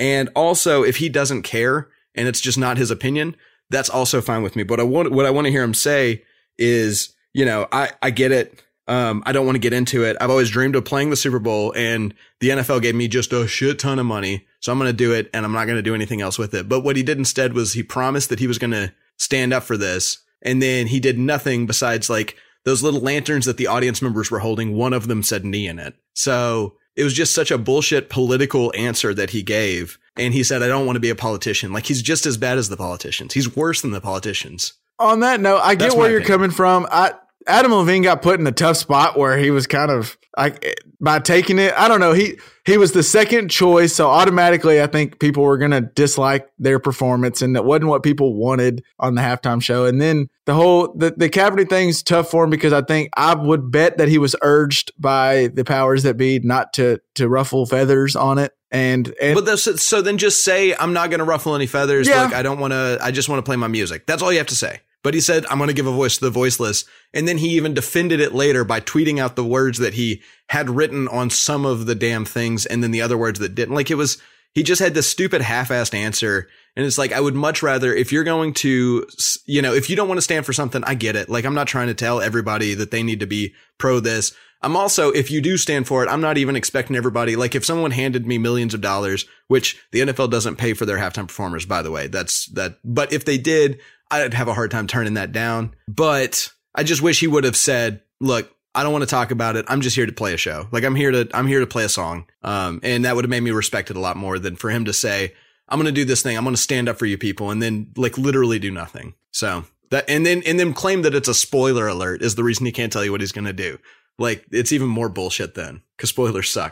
[0.00, 3.36] And also, if he doesn't care and it's just not his opinion,
[3.68, 4.64] that's also fine with me.
[4.64, 6.24] But I want what I want to hear him say
[6.58, 8.64] is, you know, I I get it.
[8.88, 10.16] Um, I don't want to get into it.
[10.20, 13.46] I've always dreamed of playing the Super Bowl, and the NFL gave me just a
[13.46, 15.82] shit ton of money, so I'm going to do it, and I'm not going to
[15.82, 16.68] do anything else with it.
[16.68, 19.62] But what he did instead was he promised that he was going to stand up
[19.62, 22.34] for this, and then he did nothing besides like
[22.64, 24.74] those little lanterns that the audience members were holding.
[24.74, 28.72] One of them said knee in it, so it was just such a bullshit political
[28.76, 29.98] answer that he gave.
[30.16, 31.72] And he said, I don't want to be a politician.
[31.72, 33.34] Like he's just as bad as the politicians.
[33.34, 34.74] He's worse than the politicians.
[34.98, 36.38] On that note, I get That's where you're opinion.
[36.38, 36.86] coming from.
[36.90, 37.14] I
[37.46, 41.18] Adam Levine got put in a tough spot where he was kind of like by
[41.18, 41.72] taking it.
[41.76, 42.12] I don't know.
[42.12, 46.48] He he was the second choice, so automatically I think people were going to dislike
[46.58, 49.86] their performance, and it wasn't what people wanted on the halftime show.
[49.86, 53.34] And then the whole the the Kaepernick thing's tough for him because I think I
[53.34, 57.66] would bet that he was urged by the powers that be not to to ruffle
[57.66, 58.52] feathers on it.
[58.70, 62.06] And and But that's, so then just say, I'm not going to ruffle any feathers.
[62.06, 62.24] Yeah.
[62.24, 64.06] Like I don't want to, I just want to play my music.
[64.06, 64.80] That's all you have to say.
[65.02, 66.84] But he said, I'm going to give a voice to the voiceless.
[67.14, 70.68] And then he even defended it later by tweeting out the words that he had
[70.68, 73.74] written on some of the damn things and then the other words that didn't.
[73.74, 74.20] Like it was,
[74.52, 76.48] he just had this stupid half-assed answer.
[76.76, 79.06] And it's like, I would much rather, if you're going to,
[79.46, 81.28] you know, if you don't want to stand for something, I get it.
[81.28, 84.34] Like, I'm not trying to tell everybody that they need to be pro this.
[84.62, 87.34] I'm also, if you do stand for it, I'm not even expecting everybody.
[87.34, 90.98] Like, if someone handed me millions of dollars, which the NFL doesn't pay for their
[90.98, 92.78] halftime performers, by the way, that's that.
[92.84, 93.80] But if they did,
[94.10, 95.74] I'd have a hard time turning that down.
[95.88, 99.56] But I just wish he would have said, look, I don't want to talk about
[99.56, 99.64] it.
[99.68, 100.68] I'm just here to play a show.
[100.72, 102.26] Like I'm here to, I'm here to play a song.
[102.42, 104.84] Um, and that would have made me respect it a lot more than for him
[104.84, 105.34] to say,
[105.68, 106.36] I'm going to do this thing.
[106.36, 109.14] I'm going to stand up for you people and then like literally do nothing.
[109.32, 112.66] So that, and then, and then claim that it's a spoiler alert is the reason
[112.66, 113.78] he can't tell you what he's going to do.
[114.18, 116.70] Like it's even more bullshit then because spoilers suck.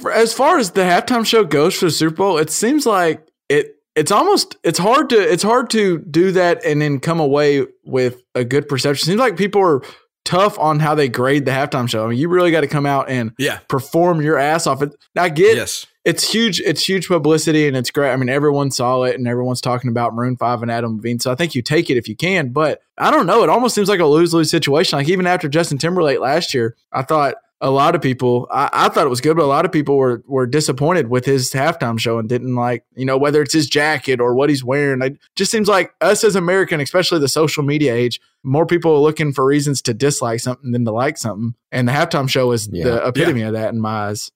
[0.00, 3.26] For- as far as the halftime show goes for the Super Bowl, it seems like
[3.48, 3.76] it.
[3.94, 8.22] It's almost it's hard to it's hard to do that and then come away with
[8.34, 9.06] a good perception.
[9.06, 9.82] Seems like people are
[10.24, 12.04] tough on how they grade the halftime show.
[12.04, 13.58] I mean, you really got to come out and yeah.
[13.68, 14.82] perform your ass off.
[14.82, 14.94] It.
[15.16, 15.86] I get yes.
[16.04, 16.60] it's huge.
[16.60, 18.12] It's huge publicity and it's great.
[18.12, 21.18] I mean, everyone saw it and everyone's talking about Maroon Five and Adam Levine.
[21.18, 22.50] So I think you take it if you can.
[22.50, 23.42] But I don't know.
[23.42, 24.98] It almost seems like a lose lose situation.
[24.98, 28.46] Like even after Justin Timberlake last year, I thought a lot of people.
[28.50, 31.24] I, I thought it was good, but a lot of people were were disappointed with
[31.24, 34.62] his halftime show and didn't like you know whether it's his jacket or what he's
[34.64, 35.00] wearing.
[35.00, 38.98] It just seems like us as American, especially the social media age, more people are
[38.98, 41.54] looking for reasons to dislike something than to like something.
[41.70, 42.84] And the halftime show is Yeah.
[42.84, 44.30] the epitome of that in my eyes.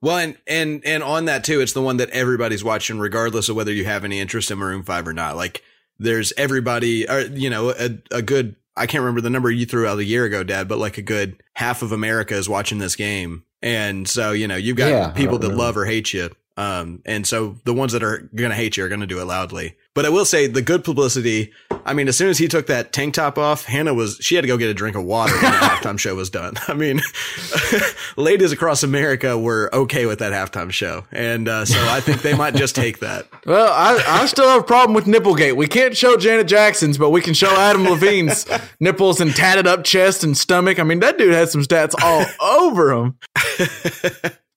[0.00, 3.56] Well, and, and and on that too, it's the one that everybody's watching, regardless of
[3.56, 5.34] whether you have any interest in Maroon Five or not.
[5.36, 5.62] Like,
[5.98, 8.54] there's everybody, or you know, a, a good.
[8.78, 11.02] I can't remember the number you threw out a year ago, Dad, but like a
[11.02, 15.10] good half of America is watching this game, and so you know, you've got Yeah,
[15.10, 15.64] people that remember.
[15.64, 16.30] love or hate you.
[16.58, 19.20] Um, and so the ones that are going to hate you are going to do
[19.20, 19.76] it loudly.
[19.94, 21.52] But I will say the good publicity.
[21.86, 24.40] I mean, as soon as he took that tank top off, Hannah was, she had
[24.40, 26.54] to go get a drink of water when the halftime show was done.
[26.66, 27.00] I mean,
[28.16, 31.04] ladies across America were okay with that halftime show.
[31.12, 33.26] And, uh, so I think they might just take that.
[33.46, 35.56] Well, I, I still have a problem with Nipplegate.
[35.56, 38.46] We can't show Janet Jackson's, but we can show Adam Levine's
[38.78, 40.78] nipples and tatted up chest and stomach.
[40.78, 43.18] I mean, that dude had some stats all over him.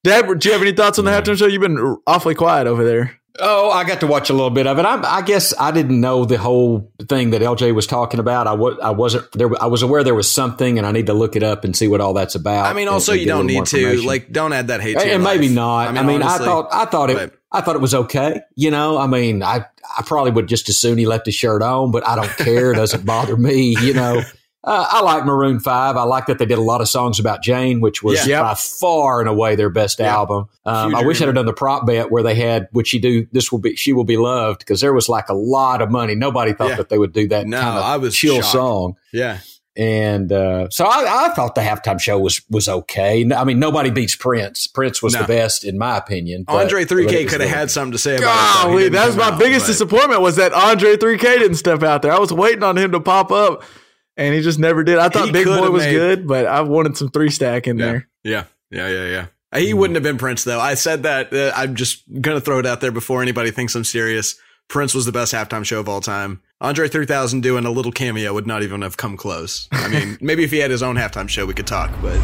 [0.03, 1.45] Dad, do you have any thoughts on the halftime show?
[1.47, 3.19] You've been awfully quiet over there.
[3.39, 4.85] Oh, I got to watch a little bit of it.
[4.85, 8.45] I, I guess I didn't know the whole thing that LJ was talking about.
[8.45, 9.49] I was I wasn't there.
[9.61, 11.87] I was aware there was something, and I need to look it up and see
[11.87, 12.65] what all that's about.
[12.65, 15.07] I mean, also and you don't need to like, don't add that hate to and,
[15.07, 15.87] your and maybe not.
[15.97, 18.41] I mean, I, honestly, thought I thought it but- I thought it was okay.
[18.55, 19.65] You know, I mean, I
[19.97, 22.73] I probably would just as soon he left his shirt on, but I don't care.
[22.73, 23.77] It doesn't bother me.
[23.81, 24.23] You know,
[24.63, 25.97] Uh, I like Maroon Five.
[25.97, 28.43] I like that they did a lot of songs about Jane, which was Yeah.
[28.43, 30.49] by far and away their best album.
[30.67, 33.25] Um, I wish I'd have done the prop bet where they had "Would she do
[33.31, 33.51] this?
[33.51, 36.13] Will be she will be loved?" because there was like a lot of money.
[36.13, 36.75] Nobody thought Yeah.
[36.75, 38.45] that they would do that No, kind of I was chill shocked.
[38.51, 38.95] song.
[39.11, 39.39] Yeah.
[39.77, 43.25] And uh, so I, I thought the halftime show was was okay.
[43.33, 44.67] I mean, nobody beats Prince.
[44.67, 45.21] Prince was No.
[45.21, 46.43] the best in my opinion.
[46.45, 48.67] but- Andre 3K could have had something to say about it.
[48.67, 51.81] Golly, didn't that was my out, biggest but- disappointment was that Andre 3K didn't step
[51.83, 52.11] out there.
[52.11, 53.63] I was waiting on him to pop up,
[54.17, 54.97] and he just never did.
[54.97, 57.77] I thought He Big Boi was made- good, but I wanted some three stack in
[57.77, 57.85] Yeah.
[57.85, 58.07] there.
[58.23, 58.43] Yeah.
[58.69, 58.87] Yeah.
[58.89, 59.05] Yeah.
[59.51, 59.59] Yeah.
[59.59, 60.59] He wouldn't have been Prince though.
[60.59, 61.33] I said that.
[61.33, 64.35] Uh, I'm just going to throw it out there before anybody thinks I'm serious.
[64.69, 66.41] Prince was the best halftime show of all time.
[66.61, 69.67] Andre 3000 doing a little cameo would not even have come close.
[69.73, 72.17] I mean, maybe if he had his own halftime show, we could talk, but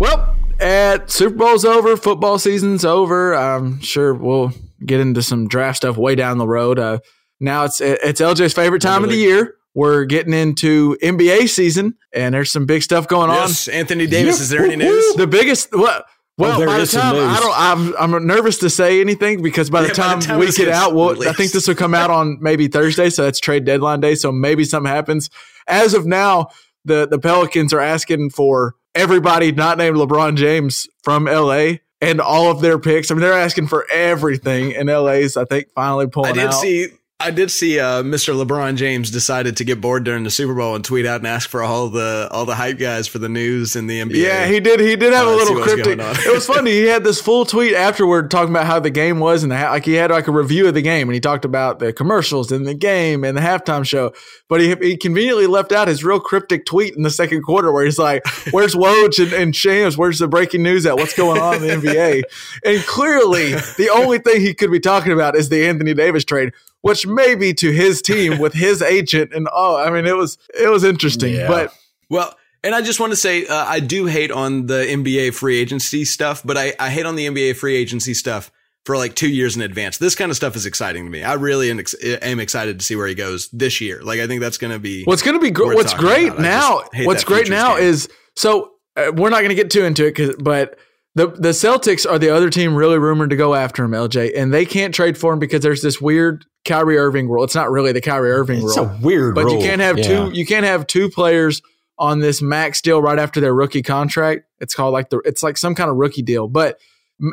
[0.00, 3.34] Well, at Super Bowl's over, football season's over.
[3.34, 4.52] I'm sure we'll
[4.84, 6.78] get into some draft stuff way down the road.
[6.80, 6.98] Uh,
[7.42, 9.56] now it's it's LJ's favorite time of the year.
[9.74, 14.50] We're getting into NBA season, and there's some big stuff going yes, Anthony Davis, is
[14.50, 15.14] there any news?
[15.14, 16.04] The biggest what?
[16.38, 17.14] Well, Oh, by the time.
[17.16, 17.54] I don't,
[18.00, 20.50] I'm I'm nervous to say anything because by the Yeah, by the time, time we
[20.52, 23.64] get out, we'll, I think this will come out on maybe Thursday, so that's trade
[23.64, 24.14] deadline day.
[24.14, 25.28] So maybe something happens.
[25.66, 26.48] As of now,
[26.84, 32.50] the the Pelicans are asking for everybody not named LeBron James from LA and all
[32.50, 33.10] of their picks.
[33.10, 36.54] I mean, they're asking for everything, and LA's I think finally pulling I did out.
[36.54, 36.88] see.
[37.24, 38.34] I did see uh, Mr.
[38.34, 41.48] LeBron James decided to get bored during the Super Bowl and tweet out and ask
[41.48, 44.16] for all the all the hype guys for the news and the NBA.
[44.16, 44.80] Yeah, he did.
[44.80, 45.98] He did have Uh, a little cryptic.
[46.00, 46.72] it was funny.
[46.72, 49.84] He had this full tweet afterward talking about how the game was, and the, like
[49.84, 52.66] he had like a review of the game, and he talked about the commercials and
[52.66, 54.12] the game and the halftime show.
[54.48, 57.84] But he he conveniently left out his real cryptic tweet in the second quarter, where
[57.84, 59.96] he's like, "Where's Woj and, and Shams?
[59.96, 60.96] Where's the breaking news at?
[60.96, 62.22] What's going on in the NBA?"
[62.64, 66.52] And clearly, the only thing he could be talking about is the Anthony Davis trade.
[66.82, 69.76] Which may be to his team with his agent and all.
[69.76, 71.48] I mean it was it was interesting, Yeah.
[71.48, 71.72] but
[72.10, 75.58] Well, and I just want to say uh, I do hate on the NBA free
[75.58, 78.52] agency stuff, but I, I hate on the NBA free agency stuff
[78.84, 79.98] for like two years in advance.
[79.98, 81.22] This kind of stuff is exciting to me.
[81.22, 84.02] I really am, ex- am excited to see where he goes this year.
[84.02, 85.04] Like I think that's going to be.
[85.04, 86.36] What's going to be gr- what's great.
[86.38, 86.82] Now?
[87.04, 87.84] What's great now game.
[87.84, 90.76] is so uh, we're not going to get too into it, 'cause- but
[91.14, 94.52] the the Celtics are the other team really rumored to go after him, LJ, and
[94.52, 97.44] they can't trade for him because there's this weird Kyrie Irving rule.
[97.44, 99.54] It's not really the Kyrie Irving It's rule, It's a weird but rule.
[99.54, 100.04] you can't have Yeah.
[100.28, 100.30] two.
[100.32, 101.60] You can't have two players
[101.98, 104.44] on this max deal right after their rookie contract.
[104.60, 105.18] It's called like the.
[105.24, 106.78] It's like some kind of rookie deal, but.
[107.22, 107.32] M-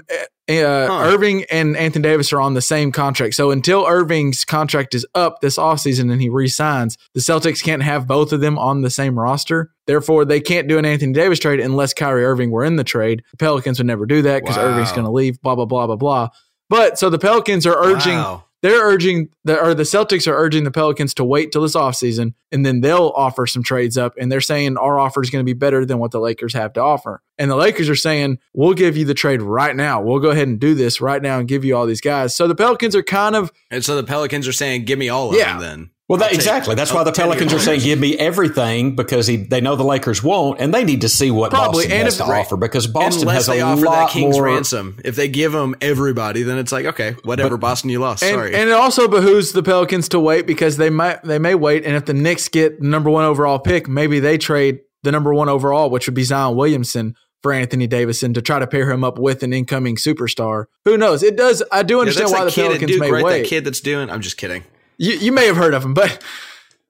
[0.50, 1.02] Uh, Huh.
[1.14, 3.36] Irving and Anthony Davis are on the same contract.
[3.36, 8.08] So until Irving's contract is up this offseason and he re-signs, the Celtics can't have
[8.08, 9.70] both of them on the same roster.
[9.86, 13.22] Therefore, they can't do an Anthony Davis trade unless Kyrie Irving were in the trade.
[13.30, 14.64] The Pelicans would never do that because Wow.
[14.64, 16.30] Irving's going to leave, blah, blah, blah, blah, blah.
[16.68, 18.46] But so the Pelicans are urging Wow.
[18.62, 22.34] They're urging the or the Celtics are urging the Pelicans to wait till this offseason
[22.52, 25.50] and then they'll offer some trades up and they're saying our offer is going to
[25.50, 27.22] be better than what the Lakers have to offer.
[27.38, 30.02] And the Lakers are saying, "We'll give you the trade right now.
[30.02, 32.48] We'll go ahead and do this right now and give you all these guys." So
[32.48, 35.36] the Pelicans are kind of And so the Pelicans are saying, "Give me all of
[35.38, 35.58] Yeah.
[35.58, 35.90] them." Then.
[36.10, 36.74] Well, that, exactly.
[36.74, 39.84] That's I'll why the Pelicans are saying, "Give me everything," because he, they know the
[39.84, 42.40] Lakers won't, and they need to see what Probably, Boston and has if- to right.
[42.40, 42.58] offer.
[42.58, 44.46] Because Boston Unless has they a offer lot that king's more.
[44.46, 44.98] ransom.
[45.06, 48.24] If they give them everybody, then it's like, okay, whatever, Boston, you lost.
[48.24, 48.56] and, Sorry.
[48.56, 51.96] and it also behooves the Pelicans to wait because they might they may wait and
[51.96, 55.48] if the Knicks get the number 1 overall pick, maybe they trade the number 1
[55.48, 59.20] overall, which would be Zion Williamson for Anthony Davison to try to pair him up
[59.20, 60.66] with an incoming superstar.
[60.86, 61.22] Who knows?
[61.22, 63.24] It does I do understand that's why the Pelicans Duke, may right?
[63.24, 63.42] wait.
[63.44, 64.10] That kid that's doing.
[64.10, 64.64] I'm just kidding.
[65.00, 66.22] You, you may have heard of him, but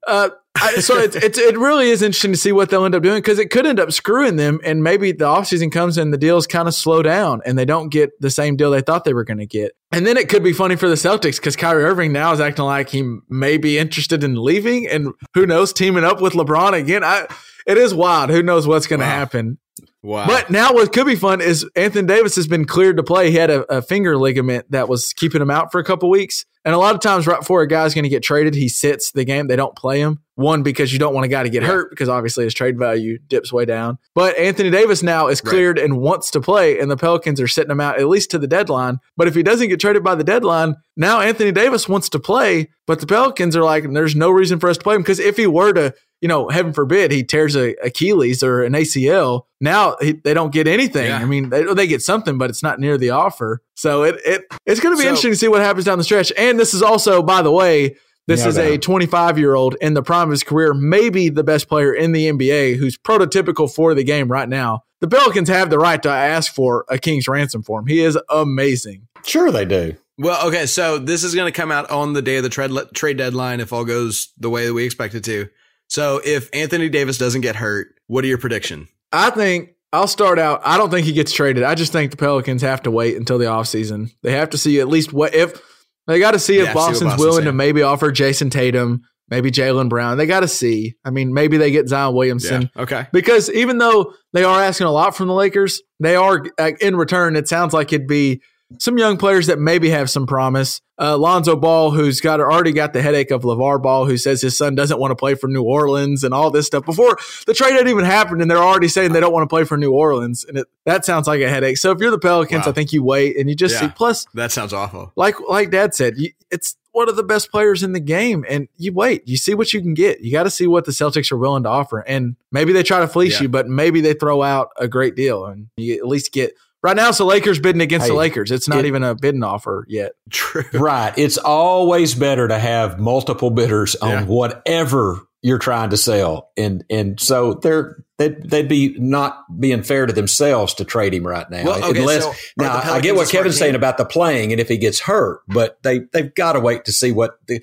[0.08, 3.04] uh, I, so it's, it's it really is interesting to see what they'll end up
[3.04, 6.18] doing because it could end up screwing them, and maybe the offseason comes and the
[6.18, 9.14] deals kind of slow down and they don't get the same deal they thought they
[9.14, 9.74] were going to get.
[9.92, 12.66] And then it could be funny for the Celtics because Kyrie Irving now is acting
[12.66, 17.04] like he may be interested in leaving, and who knows, teaming up with LeBron again.
[17.04, 17.28] I
[17.68, 18.32] it is wild.
[18.32, 19.12] Who knows what's going to Wow.
[19.12, 19.60] happen?
[20.02, 20.28] Wow.
[20.28, 23.32] But now what could be fun is Anthony Davis has been cleared to play.
[23.32, 26.46] He had a, a finger ligament that was keeping him out for a couple weeks.
[26.66, 29.12] And a lot of times right before a guy's going to get traded, he sits
[29.12, 29.48] the game.
[29.48, 30.20] They don't play him.
[30.36, 33.18] One, because you don't want a guy to get hurt because obviously his trade value
[33.28, 33.98] dips way down.
[34.16, 35.50] But Anthony Davis now is Right.
[35.50, 38.38] cleared and wants to play, and the Pelicans are sitting him out at least to
[38.38, 39.00] the deadline.
[39.18, 42.70] But if he doesn't get traded by the deadline, now Anthony Davis wants to play,
[42.88, 45.36] but the Pelicans are like, there's no reason for us to play him because if
[45.38, 49.44] he were to you know, heaven forbid he tears a Achilles or an ACL.
[49.62, 51.08] Now he, they don't get anything.
[51.08, 51.18] Yeah.
[51.20, 53.62] I mean, they, they get something, but it's not near the offer.
[53.76, 56.04] So it, it it's going to be So- interesting to see what happens down the
[56.04, 56.32] stretch.
[56.38, 57.96] And this is also, by the way,
[58.28, 61.44] this No is a 25 year old in the prime of his career, maybe the
[61.44, 64.84] best player in the NBA, who's prototypical for the game right now.
[65.02, 67.88] The Pelicans have the right to ask for a king's ransom for him.
[67.88, 69.08] He is amazing.
[69.26, 69.96] Sure, they do.
[70.18, 72.72] Well, okay, so this is going to come out on the day of the trade
[72.94, 75.48] trade deadline if all goes the way that we expect it to.
[75.90, 78.88] So if Anthony Davis doesn't get hurt, what are your prediction?
[79.12, 80.62] I think I'll start out.
[80.64, 81.64] I don't think he gets traded.
[81.64, 84.12] I just think the Pelicans have to wait until the offseason.
[84.22, 85.60] They have to see at least what if
[86.08, 89.02] they got to see if Yeah, see Boston's Boston's willing to maybe offer Jayson Tatum,
[89.30, 90.18] maybe Jaylen Brown.
[90.18, 90.96] They got to see.
[91.04, 92.70] I mean, maybe they get Zion Williamson.
[92.78, 93.08] Okay.
[93.12, 96.96] Because even though they are asking a lot from the Lakers, they are uh, in
[96.96, 97.36] return.
[97.36, 98.42] It sounds like it'd be
[98.78, 100.82] some young players that maybe have some promise.
[101.02, 104.58] Uh, Lonzo Ball, who's got already got the headache of LeVar Ball, who says his
[104.58, 106.86] son doesn't want to play for New Orleans and all this stuff.
[106.86, 109.64] Before the trade hadn't even happened, and they're already saying they don't want to play
[109.64, 111.78] for New Orleans, and it, that sounds like a headache.
[111.78, 112.72] So if you're the Pelicans, Wow.
[112.72, 113.88] I think you wait and you just Yeah.
[113.88, 113.94] see.
[113.96, 115.14] Plus, That sounds awful.
[115.16, 118.68] like like Dad said, you, it's one of the best players in the game, and
[118.76, 120.20] you wait, you see what you can get.
[120.20, 123.00] You got to see what the Celtics are willing to offer, and maybe they try
[123.00, 123.44] to fleece Yeah.
[123.44, 126.56] you, but maybe they throw out a great deal, and you at least get.
[126.82, 128.52] Right now, it's the Lakers bidding against the Lakers.
[128.52, 130.14] It's not it- even a bidding offer yet.
[130.30, 130.64] True.
[130.74, 131.14] Right.
[131.18, 134.24] It's always better to have multiple bidders on Yeah.
[134.26, 136.52] whatever you're trying to sell.
[136.58, 141.26] And and so they're they'd, they'd be not being fair to themselves to trade him
[141.28, 141.64] right now.
[141.66, 144.68] Well, okay, Unless so now I get what Kevin's saying about the playing and if
[144.68, 147.62] he gets hurt, but they they've got to wait to see what the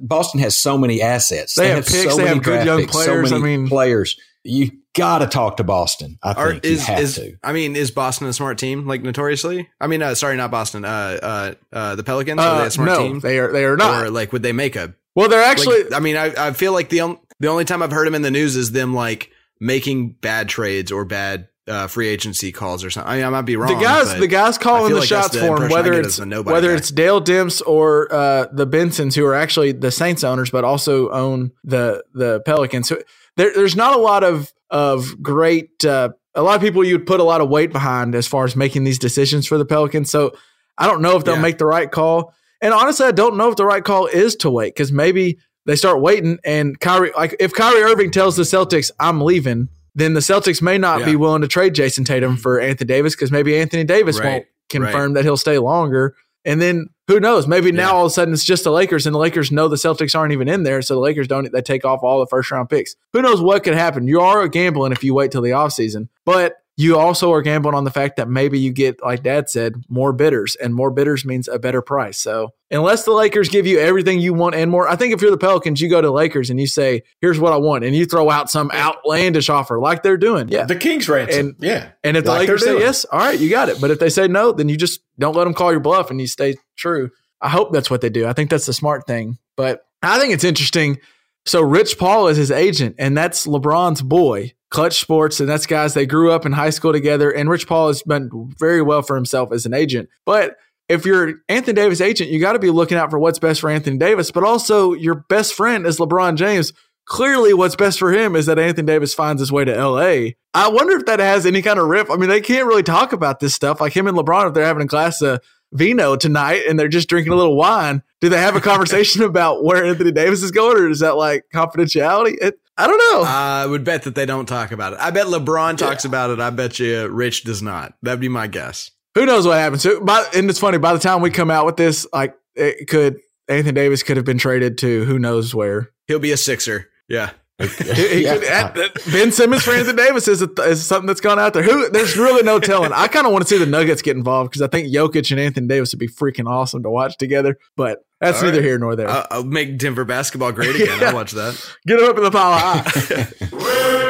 [0.00, 1.54] Boston has so many assets.
[1.54, 3.30] They have picks, they many have good young players.
[3.30, 4.18] So I mean- players.
[4.42, 6.18] You got to talk to Boston.
[6.22, 7.36] I Are, think you is, have is, to.
[7.42, 8.86] I mean, is Boston a smart team?
[8.86, 9.68] Like notoriously?
[9.80, 10.84] I mean, uh, sorry, not Boston.
[10.84, 12.40] Uh, uh, uh, the Pelicans.
[12.40, 13.20] are they Uh, a smart no, team?
[13.20, 13.52] they are.
[13.52, 14.04] They are not.
[14.04, 14.94] Or like, would they make a?
[15.14, 15.84] well, they're actually.
[15.84, 18.14] Like, I mean, I, I feel like the on, the only time I've heard them
[18.14, 19.30] in the news is them like
[19.60, 23.10] making bad trades or bad uh, free agency calls or something.
[23.10, 23.72] I mean, I might be wrong.
[23.72, 26.74] the guys, the guys calling the like shots the for him, whether it's whether guy.
[26.76, 31.10] it's Dell Demps or uh, the Bensons, who are actually the Saints owners, but also
[31.10, 32.88] own the the Pelicans.
[32.88, 32.98] So
[33.36, 35.84] there, there's not a lot of of great.
[35.84, 38.54] Uh, a lot of people you'd put a lot of weight behind as far as
[38.54, 40.10] making these decisions for the Pelicans.
[40.10, 40.32] So
[40.78, 41.42] I don't know if they'll Yeah.
[41.42, 42.32] make the right call.
[42.62, 45.74] And honestly, I don't know if the right call is to wait because maybe they
[45.76, 50.20] start waiting and Kyrie, like if Kyrie Irving tells the Celtics, I'm leaving, then the
[50.20, 53.82] Celtics may not be willing to trade Jayson Tatum for Anthony Davis because maybe Anthony
[53.84, 56.14] Davis Right, won't confirm that he'll stay longer.
[56.44, 57.46] And then who knows?
[57.46, 59.76] Maybe now all of a sudden it's just the Lakers, and the Lakers know the
[59.76, 61.50] Celtics aren't even in there, so the Lakers don't.
[61.50, 62.96] They take off all the first round picks.
[63.12, 64.06] Who knows what could happen?
[64.06, 67.84] You are gambling if you wait till the offseason, but you also are gambling on
[67.84, 71.46] the fact that maybe you get, like Dad said, more bidders, and more bidders means
[71.46, 72.18] a better price.
[72.18, 75.30] So unless the Lakers give you everything you want and more, I think if you're
[75.30, 77.94] the Pelicans, you go to the Lakers and you say, "Here's what I want," and
[77.94, 80.48] you throw out some outlandish offer like they're doing.
[80.48, 81.38] Yeah, The King's ransom.
[81.48, 81.90] And- yeah.
[82.02, 82.82] and if the Like Lakers say doing.
[82.82, 83.78] yes, all right, you got it.
[83.80, 86.20] But if they say no, then you just don't let them call your bluff and
[86.20, 87.10] you stay true.
[87.42, 88.26] I hope that's what they do.
[88.26, 89.38] I think that's the smart thing.
[89.56, 90.98] But I think it's interesting.
[91.46, 95.94] So Rich Paul is his agent, and that's LeBron's boy, Klutch Sports, and that's guys
[95.94, 97.30] they grew up in high school together.
[97.30, 100.08] And Rich Paul has done very well for himself as an agent.
[100.24, 100.56] But
[100.88, 103.70] if you're Anthony Davis agent, you got to be looking out for what's best for
[103.70, 104.30] Anthony Davis.
[104.30, 106.72] But also, your best friend is LeBron James.
[107.06, 110.30] Clearly, what's best for him is that Anthony Davis finds his way to LA.
[110.54, 112.10] I wonder if that has any kind of rip.
[112.10, 113.80] I mean, they can't really talk about this stuff.
[113.80, 115.40] Like him and LeBron, if they're having a glass of
[115.72, 119.64] vino tonight and they're just drinking a little wine, do they have a conversation about
[119.64, 122.36] where Anthony Davis is going, or is that like confidentiality?
[122.40, 123.22] It, I don't know.
[123.26, 125.00] I would bet that they don't talk about it.
[125.00, 126.40] I bet LeBron talks about it.
[126.40, 127.94] I bet you Rich does not.
[128.02, 128.90] That'd be my guess.
[129.14, 129.86] Who knows what happens?
[130.02, 130.78] By, and it's funny.
[130.78, 133.18] By the time we come out with this, like it could
[133.48, 135.90] Anthony Davis could have been traded to who knows where.
[136.06, 136.88] He'll be a Sixer.
[137.08, 137.30] Yeah.
[137.60, 138.34] He- he Yeah.
[138.34, 141.52] could- that- that- ben Simmons for Anthony Davis is, a, is something that's gone out
[141.54, 141.62] there.
[141.62, 142.92] Who there's really no telling.
[142.92, 145.38] I kind of want to see the Nuggets get involved because I think Jokic and
[145.40, 147.58] Anthony Davis would be freaking awesome to watch together.
[147.76, 148.64] But that's All neither right.
[148.66, 149.08] here nor there.
[149.08, 150.98] I'll, I'll make Denver basketball great again.
[151.00, 151.08] Yeah.
[151.08, 151.76] I'll watch that.
[151.86, 154.00] Get him up in the pile of high.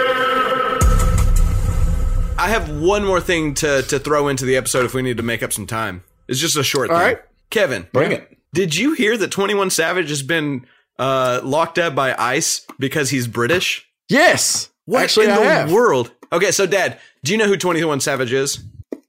[2.39, 5.23] I have one more thing to to throw into the episode if we need to
[5.23, 6.03] make up some time.
[6.27, 7.07] It's just a short All thing.
[7.07, 7.19] right.
[7.51, 8.39] Kevin, Bring it.
[8.55, 10.65] did you hear that 21 Savage has been
[11.01, 13.89] uh, locked up by ICE because he's British?
[14.09, 15.73] yes, What actually in I the have.
[15.73, 16.13] world?
[16.33, 18.63] Okay, so Dad, do you know who 21 Savage is?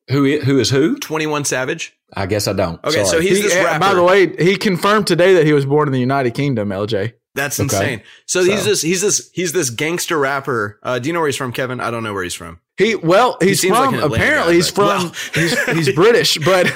[0.09, 0.97] Who who is who?
[0.97, 1.93] 21 Savage?
[2.13, 2.83] I guess I don't.
[2.83, 3.79] Okay, so he's He- this uh, rapper.
[3.79, 6.69] by the way, he confirmed today that he was born in the United Kingdom.
[6.69, 7.13] LJ.
[7.33, 7.63] That's Okay.
[7.63, 8.01] insane.
[8.25, 10.79] So, he's this he's this he's this gangster rapper.
[10.83, 11.79] Uh, do you know where he's from, Kevin?
[11.79, 12.59] I don't know where he's from.
[12.77, 15.13] He well, he's like from Atlanta apparently guy, he's from well.
[15.33, 16.71] he's, he's British, but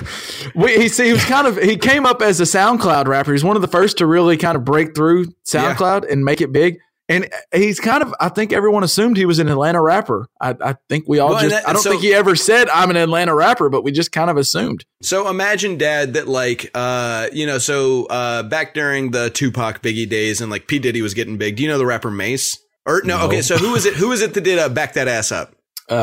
[0.53, 3.31] we, he see he was kind of he came up as a SoundCloud rapper.
[3.33, 6.51] He's one of the first to really kind of break through SoundCloud and make it
[6.53, 6.77] big.
[7.07, 10.27] And he's kind of I think everyone assumed he was an Atlanta rapper.
[10.41, 12.67] I, I think we all Well, just that- I don't so- think he ever said
[12.69, 14.85] I'm an Atlanta rapper, but we just kind of assumed.
[15.03, 20.09] So imagine, Dad, that like, uh, you know, so uh, back during the Tupac Biggie
[20.09, 21.57] days and like P Diddy was getting big.
[21.57, 22.57] Do you know the rapper Mase?
[22.87, 23.27] Or no, No.
[23.27, 23.41] okay.
[23.43, 23.93] So who is it?
[23.95, 25.53] Who is it that did uh, back that ass up?
[25.87, 25.93] Uh,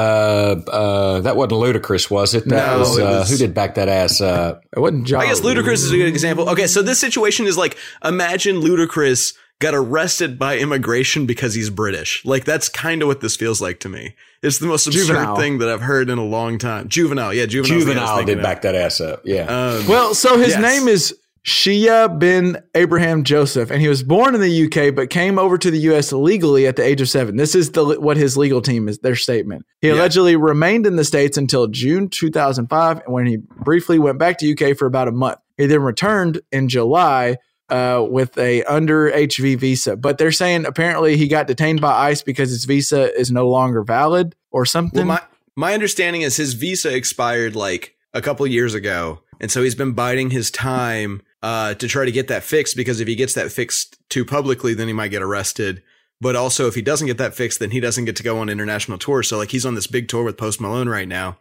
[0.70, 2.48] uh, that wasn't Ludacris, was it?
[2.48, 4.62] That No, was, it uh, who did back that ass up?
[4.76, 5.22] It wasn't John.
[5.22, 6.48] I guess Ludacris is a good example.
[6.50, 12.22] Okay, so this situation is like imagine Ludacris got arrested by immigration because he's British.
[12.24, 14.14] Like that's kind of what this feels like to me.
[14.42, 15.36] It's the most absurd Juvenile.
[15.36, 16.88] thing that I've heard in a long time.
[16.88, 17.78] Juvenile, yeah, juvenile.
[17.78, 19.22] Juvenile did back that ass up.
[19.24, 19.44] Yeah.
[19.44, 20.60] Um, Well, so his Yes.
[20.60, 21.14] name is
[21.46, 25.70] Shia bin Abraham Joseph, and he was born in the UK but came over to
[25.72, 27.36] the US legally at the age of seven.
[27.36, 29.64] This is the what his legal team is their statement.
[29.80, 29.94] He Yeah.
[29.94, 34.74] allegedly remained in the States until June 2005, when he briefly went back to UK
[34.74, 35.38] for about a month.
[35.58, 37.36] He then returned in July
[37.72, 42.22] uh, with a under HV visa, but they're saying apparently he got detained by ICE
[42.22, 45.06] because his visa is no longer valid or something.
[45.06, 45.22] Well, my
[45.56, 49.92] my understanding is his visa expired like a couple years ago, and so he's been
[49.92, 52.76] biding his time uh, to try to get that fixed.
[52.76, 55.82] Because if he gets that fixed too publicly, then he might get arrested.
[56.20, 58.50] But also, if he doesn't get that fixed, then he doesn't get to go on
[58.50, 59.22] international tour.
[59.22, 61.38] So, like, he's on this big tour with Post Malone right now,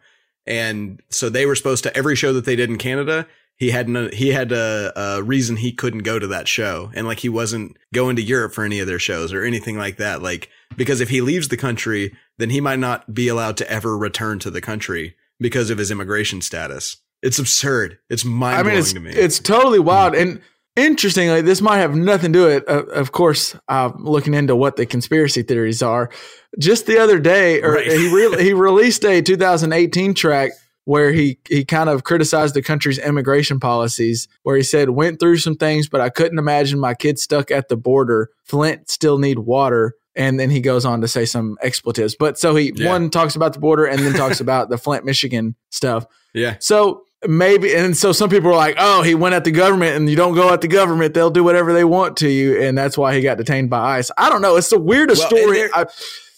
[0.47, 3.27] and so they were supposed to every show that they did in Canada.
[3.61, 7.05] He had no, he had a, a reason he couldn't go to that show, and
[7.05, 10.23] like he wasn't going to Europe for any of their shows or anything like that.
[10.23, 13.95] Like because if he leaves the country, then he might not be allowed to ever
[13.95, 16.97] return to the country because of his immigration status.
[17.21, 17.99] It's absurd.
[18.09, 19.11] It's mind I blowing mean, it's, to me.
[19.11, 20.15] it's totally wild.
[20.15, 20.41] And
[20.75, 22.67] interestingly, this might have nothing to do with it.
[22.67, 26.09] Uh, of course, I'm looking into what the conspiracy theories are.
[26.57, 27.85] Just the other day, or Right.
[27.91, 30.51] he re- he released a 2018 track
[30.85, 35.37] where he he kind of criticized the country's immigration policies, where he said went through
[35.37, 38.29] some things, but I couldn't imagine my kids stuck at the border.
[38.45, 39.95] Flint still need water.
[40.13, 42.17] And then he goes on to say some expletives.
[42.19, 42.89] But so he Yeah.
[42.89, 46.05] one talks about the border and then talks about the Flint, Michigan stuff.
[46.33, 46.55] yeah.
[46.59, 50.09] So maybe, and so some people are like, oh, he went at the government and
[50.09, 51.13] you don't go at the government.
[51.13, 52.59] They'll do whatever they want to you.
[52.61, 54.11] And that's why he got detained by ICE.
[54.17, 54.57] I don't know.
[54.57, 55.69] It's the weirdest Well, story.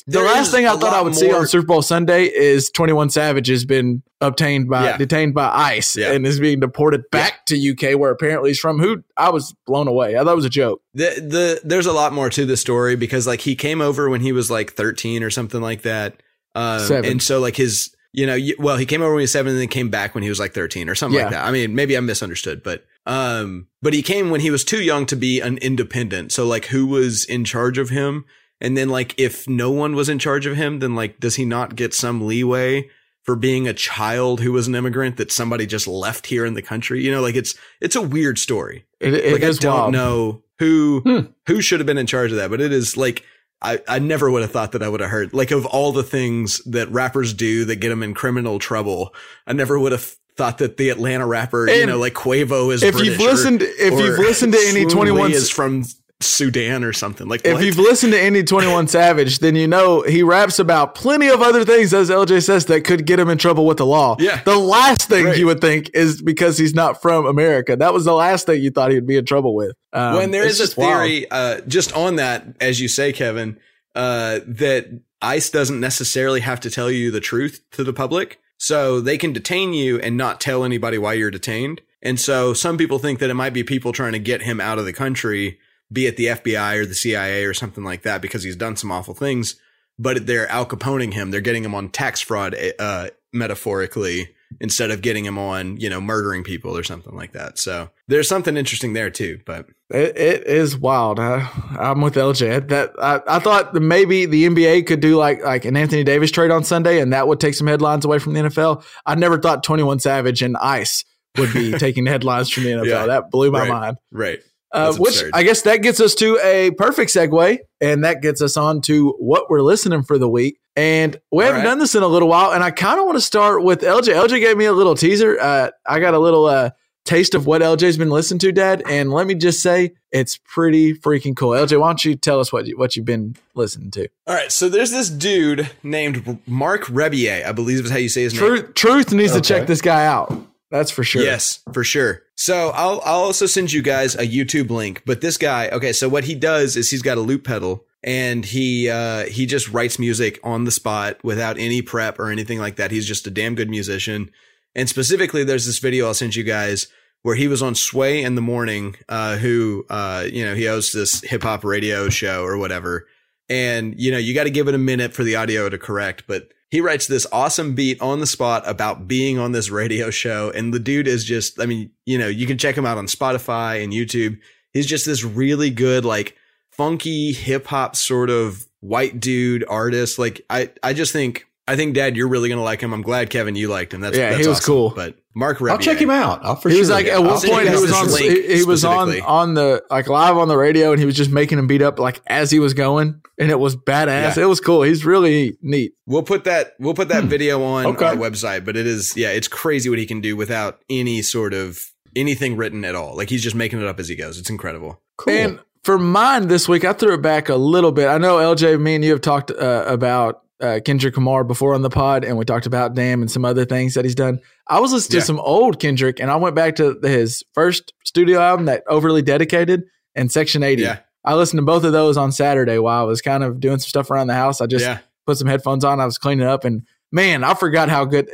[0.06, 2.26] And there- I, the last thing I thought I would see on Super Bowl Sunday
[2.26, 4.98] is 21 Savage has been obtained by, Yeah.
[4.98, 6.12] detained by ICE Yeah.
[6.14, 8.80] and is being deported back to UK where apparently he's from.
[8.80, 10.16] Who I was blown away.
[10.18, 10.82] I thought it was a joke.
[10.94, 14.22] The the there's a lot more to the story because like he came over when
[14.22, 16.22] he was like 13 or something like that.
[16.56, 17.12] Um, Seven.
[17.12, 19.60] and so like his you know well he came over when he was 7 and
[19.60, 21.26] then came back when he was like 13 or something Yeah.
[21.26, 21.46] like that.
[21.46, 25.06] I mean maybe I misunderstood but um but he came when he was too young
[25.08, 26.32] to be an independent.
[26.32, 28.26] So like who was in charge of him?
[28.64, 31.46] And then like if no one was in charge of him then like does he
[31.46, 32.90] not get some leeway
[33.24, 36.62] for being a child who was an immigrant that somebody just left here in the
[36.64, 37.04] country?
[37.04, 39.94] You know like it's it's a weird story It, it like is I don't wild.
[39.94, 41.20] know who Hmm.
[41.48, 43.24] who should have been in charge of that, but it is like
[43.62, 46.04] I, I never would have thought that I would have heard like of all the
[46.04, 49.14] things that rappers do that get them in criminal trouble.
[49.48, 52.84] I never would have thought that the Atlanta rapper, you know, like Quavo is.
[52.84, 55.86] if British you've or- listened, if or you've listened to any 21 is from
[56.22, 57.42] Sudan or something like.
[57.44, 57.64] If what?
[57.64, 61.66] you've listened to any 21 Savage, then you know he raps about plenty of other
[61.66, 64.16] things, as LJ says, that could get him in trouble with the law.
[64.20, 64.42] Yeah.
[64.44, 65.38] The last thing Right.
[65.38, 67.76] you would think is because he's not from America.
[67.76, 69.76] That was the last thing you thought he would be in trouble with.
[69.92, 73.60] Um, when there is a theory, uh, just on that, as you say, Kevin,
[73.96, 74.88] uh, that
[75.22, 78.40] ICE doesn't necessarily have to tell you the truth to the public.
[78.58, 81.82] So they can detain you and not tell anybody why you're detained.
[82.02, 84.80] And so some people think that it might be people trying to get him out
[84.80, 85.60] of the country,
[85.94, 88.92] be it the FBI or the CIA or something like that, because he's done some
[88.92, 89.56] awful things.
[90.00, 91.30] But they're Al Caponing him.
[91.30, 94.30] They're getting him on tax fraud, uh, metaphorically,
[94.60, 97.58] instead of getting him on, you know, murdering people or something like that.
[97.60, 99.40] So there's something interesting there too.
[99.46, 101.20] But It, it is wild.
[101.20, 101.48] I,
[101.80, 102.70] I'm with LJ.
[102.70, 106.50] That I, I thought maybe the NBA could do like like an Anthony Davis trade
[106.52, 108.84] on Sunday, and that would take some headlines away from the NFL.
[109.06, 111.04] I never thought 21 Savage and Ice
[111.38, 112.86] would be taking headlines from the NFL.
[112.88, 113.06] Yeah.
[113.08, 113.70] that blew my Right.
[113.70, 113.98] mind.
[114.12, 114.40] right.
[114.74, 115.32] Uh, which absurd.
[115.34, 119.12] I guess that gets us to a perfect segue, and that gets us on to
[119.20, 120.60] what we're listening for the week.
[120.76, 121.70] And we All haven't right.
[121.70, 124.14] done this in a little while, and I kind of want to start with LJ.
[124.16, 125.40] LJ gave me a little teaser.
[125.40, 126.72] Uh, I got a little uh,
[127.06, 130.96] taste of what LJ's been listening to, Dad, and let me just say it's pretty
[130.96, 131.52] freaking cool.
[131.52, 134.08] LJ, why don't you tell us what you, what you've been listening to?
[134.26, 138.24] All right, so there's this dude named Marc Rebillet, I believe is how you say
[138.24, 138.40] his name.
[138.42, 140.34] Truth, Truth needs to check this guy out.
[140.74, 141.22] That's for sure.
[141.22, 142.24] Yes, for sure.
[142.34, 145.04] So I'll I'll also send you guys a YouTube link.
[145.06, 148.44] But this guy, okay, so what he does is he's got a loop pedal and
[148.44, 152.78] he uh he just writes music on the spot without any prep or anything like
[152.78, 152.90] that.
[152.90, 154.32] He's just a damn good musician.
[154.74, 156.88] And specifically, there's this video I'll send you guys
[157.22, 160.92] where he was on Sway in the morning, uh, who uh, you know, he hosts
[160.92, 163.06] this hip hop radio show or whatever.
[163.48, 166.24] And you know, you got to give it a minute for the audio to correct,
[166.28, 170.50] but he writes this awesome beat on the spot about being on this radio show.
[170.56, 173.06] And the dude is just, I mean, you know, you can check him out on
[173.06, 174.40] Spotify and YouTube.
[174.72, 176.36] He's just this really good, like
[176.72, 180.18] funky hip hop sort of white dude artist.
[180.18, 182.94] Like I, I just think I think, Dad, you're really gonna like him.
[182.94, 184.02] I'm glad, Kevin, you liked him.
[184.02, 184.66] That's Yeah, that's he was awesome.
[184.74, 184.90] cool.
[184.96, 186.44] But Mark, I'll check him out.
[186.44, 186.82] I'll for he sure.
[186.82, 189.84] was like at I'll one point he was on he, he was on on the
[189.90, 192.52] like live on the radio and he was just making him beat up like as
[192.52, 194.36] he was going and it was badass.
[194.36, 194.44] Yeah.
[194.44, 194.84] It was cool.
[194.84, 195.94] He's really neat.
[196.06, 198.06] We'll put that we'll put that video on Okay.
[198.08, 201.54] our website, but it is yeah, it's crazy what he can do without any sort
[201.54, 203.16] of anything written at all.
[203.18, 204.38] Like he's just making it up as he goes.
[204.38, 205.02] It's incredible.
[205.18, 205.34] cool.
[205.34, 208.08] And for mine this week, I threw it back a little bit.
[208.08, 211.82] I know LJ, me and you have talked uh, about uh, Kendrick Lamar before on
[211.82, 214.40] the pod, and we talked about Damn and some other things that he's done.
[214.68, 215.22] I was listening Yeah.
[215.22, 219.22] to some old Kendrick, and I went back to his first studio album, that Overly
[219.22, 219.84] Dedicated,
[220.16, 220.82] and Section 80.
[220.84, 221.00] Yeah.
[221.26, 223.88] I listened to both of those on Saturday while I was kind of doing some
[223.88, 224.62] stuff around the house.
[224.62, 225.00] I just yeah.
[225.26, 226.00] put some headphones on.
[226.00, 226.84] I was cleaning up, and
[227.14, 228.30] man, I forgot how good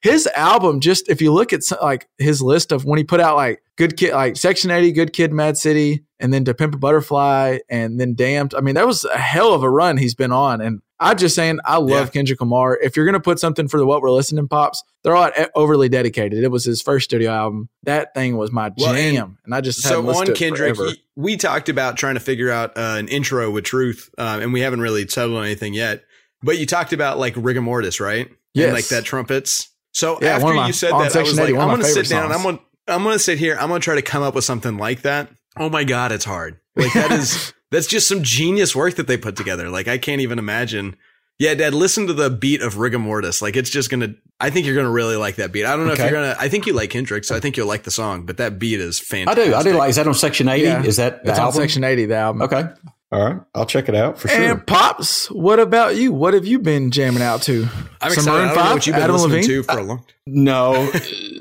[0.00, 0.80] his, album.
[0.80, 3.96] Just if you look at like his list of when he put out like Good
[3.98, 8.00] Kid, like Section Eighty, Good Kid, Mad City, and then To Pimp a Butterfly, and
[8.00, 8.54] then Damned.
[8.54, 10.60] I mean, that was a hell of a run he's been on.
[10.60, 12.10] And I'm just saying, I love Yeah.
[12.12, 12.78] Kendrick Lamar.
[12.80, 16.44] If you're gonna put something for the what we're listening pops, they're all overly dedicated.
[16.44, 17.68] It was his first studio album.
[17.82, 21.36] That thing was my Well, and jam, and, I just So on Kendrick, he- we
[21.36, 24.80] talked about trying to figure out uh, an intro with Truth, um, and we haven't
[24.80, 26.04] really settled on anything yet.
[26.42, 28.28] But you talked about like Rigamortus, right?
[28.54, 28.66] Yes.
[28.66, 29.68] And, like that trumpets.
[29.92, 31.86] So Yeah, after my- you said that, I was like, 80, one I'm going to
[31.88, 32.24] sit down.
[32.24, 32.58] and I'm going.
[32.58, 33.56] to I'm going to sit here.
[33.60, 35.28] I'm going to try to come up with something like that.
[35.56, 36.58] Oh my god, it's hard.
[36.74, 39.68] Like that is that's just some genius work that they put together.
[39.70, 40.96] Like I can't even imagine.
[41.38, 43.42] Yeah, Dad, listen to the beat of Rigamortus.
[43.42, 44.14] Like it's just gonna.
[44.40, 45.64] I think you're gonna really like that beat.
[45.64, 46.04] I don't know Okay.
[46.06, 46.36] if you're gonna.
[46.38, 48.24] I think you like Hendrix, so I think you'll like the song.
[48.26, 49.44] But that beat is fantastic.
[49.44, 49.54] I do.
[49.54, 49.90] I do like.
[49.90, 50.64] Is that on Section Eighty?
[50.64, 50.82] Yeah.
[50.84, 51.52] Is that the It's on?
[51.52, 52.42] Section Eighty, the album.
[52.42, 52.64] Okay.
[53.12, 53.40] All right.
[53.54, 54.40] I'll check it out for sure.
[54.42, 56.12] And pops, what about you?
[56.12, 57.68] What have you been jamming out to?
[58.00, 58.30] I'm Some excited.
[58.30, 59.48] Maroon I don't know 5, what you've been Adam listening Levine?
[59.50, 60.04] to for a long.
[60.26, 60.90] No,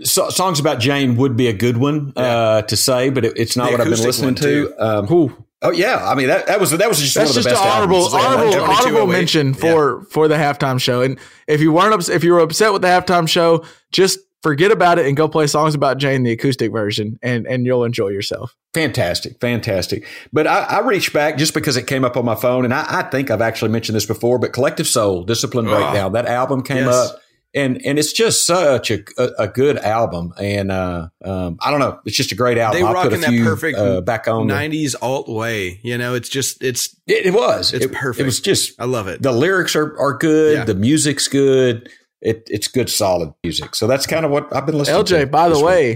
[0.04, 3.56] so, songs about Jane would be a good one uh, to say, but it, it's
[3.56, 4.74] not The what I've been listening to.
[4.86, 5.32] Um, Who?
[5.62, 7.52] oh yeah, I mean that, that was that was just That's one of just the
[7.52, 8.14] an best honorable albums.
[8.14, 9.18] Yeah, honorable, Jump honorable 208.
[9.18, 11.02] mention for for the halftime show.
[11.04, 14.72] And if you weren't ups- if you were upset with the halftime show, just forget
[14.72, 18.10] about it and go play songs about Jane, the acoustic version, and and you'll enjoy
[18.10, 18.56] yourself.
[18.74, 20.06] Fantastic, fantastic.
[20.32, 22.86] But I, I reached back just because it came up on my phone, and I,
[22.88, 24.40] I think I've actually mentioned this before.
[24.40, 26.88] But Collective Soul, Discipline Oh, Breakdown, that album came yes.
[26.96, 27.20] up,
[27.54, 30.34] and and it's just such a a, a good album.
[30.40, 32.80] And uh, um, I don't know, it's just a great album.
[32.82, 34.48] They I'll rock in that few perfect uh, back on.
[34.48, 35.82] the- '90s alt way.
[35.84, 36.96] You know, it's just it's.
[37.08, 37.74] it, it was.
[37.74, 38.22] It's it, perfect.
[38.22, 39.22] It was just I love it.
[39.22, 40.60] the lyrics are are good.
[40.60, 40.64] Yeah.
[40.64, 41.90] The music's good.
[42.22, 43.76] It, it's good, solid music.
[43.76, 45.14] So that's kind of what I've been listening to.
[45.26, 45.66] LJ, by the week.
[45.66, 45.92] way,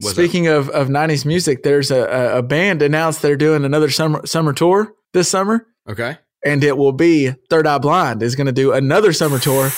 [0.00, 3.90] What's speaking of of '90s music, there's a, a a band announced they're doing another
[3.90, 6.18] summer summer tour this summer, Okay.
[6.44, 9.70] and it will be Third Eye Blind is going to do another summer tour.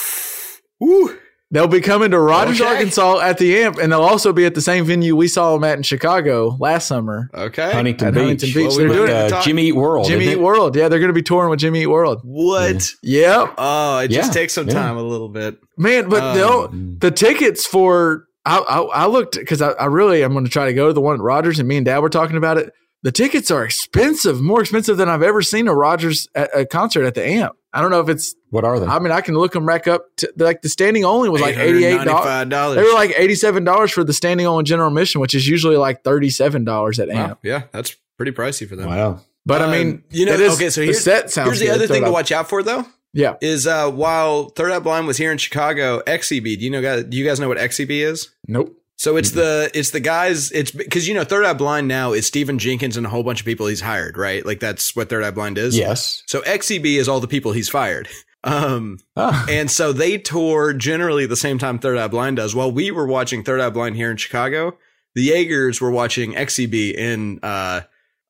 [0.79, 1.17] Woo.
[1.51, 2.69] They'll be coming to Rogers, Okay.
[2.69, 5.63] Arkansas at the Amp, and they'll also be at the same venue we saw them
[5.63, 7.27] at in Chicago last summer.
[7.33, 7.71] Okay.
[7.71, 8.21] Huntington At Beach.
[8.21, 8.67] Huntington Beach.
[8.69, 9.19] Well, we they're doing have it.
[9.21, 10.07] to uh, talk- Jimmy Eat World.
[10.07, 10.39] Jimmy Eat?
[10.39, 10.75] World.
[10.75, 12.21] Yeah, they're going to be touring with Jimmy Eat World.
[12.23, 12.91] What?
[13.01, 13.53] Yep.
[13.57, 14.33] Oh, it just Yeah.
[14.33, 14.75] takes some Yeah.
[14.75, 15.57] time a little bit.
[15.75, 16.67] Man, but Um, they'll
[16.99, 20.65] the tickets for I I, I looked because I, I really I'm going to try
[20.67, 22.71] to go to the one at Rogers and me and Dad were talking about it.
[23.03, 27.05] The tickets are expensive, more expensive than I've ever seen a Rogers at a concert
[27.05, 27.53] at the Amp.
[27.71, 28.35] I don't know if it's.
[28.49, 28.85] What are they?
[28.87, 30.05] I mean, I can look them back up.
[30.17, 32.25] To, like the standing only was like eighty eight dollars.
[32.47, 32.75] $895.
[32.75, 35.77] They were like eighty seven dollars for the standing only general admission, which is usually
[35.77, 37.15] like thirty seven dollars at Wow.
[37.15, 37.39] Amp.
[37.43, 38.87] Yeah, that's pretty pricey for them.
[38.89, 39.21] wow.
[39.45, 41.47] But I mean, you know, it is- okay, so the here's, set sounds.
[41.47, 41.75] here's the good.
[41.75, 42.85] other thing to watch out for, though.
[43.13, 46.43] Yeah, is uh, while Third Eye Blind was here in Chicago, XCB.
[46.59, 46.81] Do you know?
[46.81, 48.29] guys- Do you guys know what XCB is?
[48.47, 48.75] nope.
[48.99, 50.51] So it's the it's the guys.
[50.51, 53.39] It's because you know Third Eye Blind now is Stephan Jenkins and a whole bunch
[53.39, 54.45] of people he's hired, right?
[54.45, 55.77] Like that's what Third Eye Blind is.
[55.77, 56.21] Yes.
[56.27, 58.07] So XCB is all the people he's fired.
[58.41, 59.45] Um, Ah.
[59.49, 62.55] and so they tour generally the same time Third Eye Blind does.
[62.55, 64.77] While we were watching Third Eye Blind here in Chicago,
[65.13, 67.81] the Jaegers were watching XCB in uh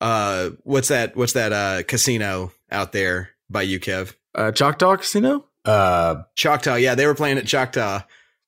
[0.01, 4.15] uh what's that what's that uh casino out there by you, Kev?
[4.33, 5.45] Uh, Choctaw Casino.
[5.63, 6.73] Uh, Choctaw.
[6.75, 8.01] Yeah, they were playing at Choctaw.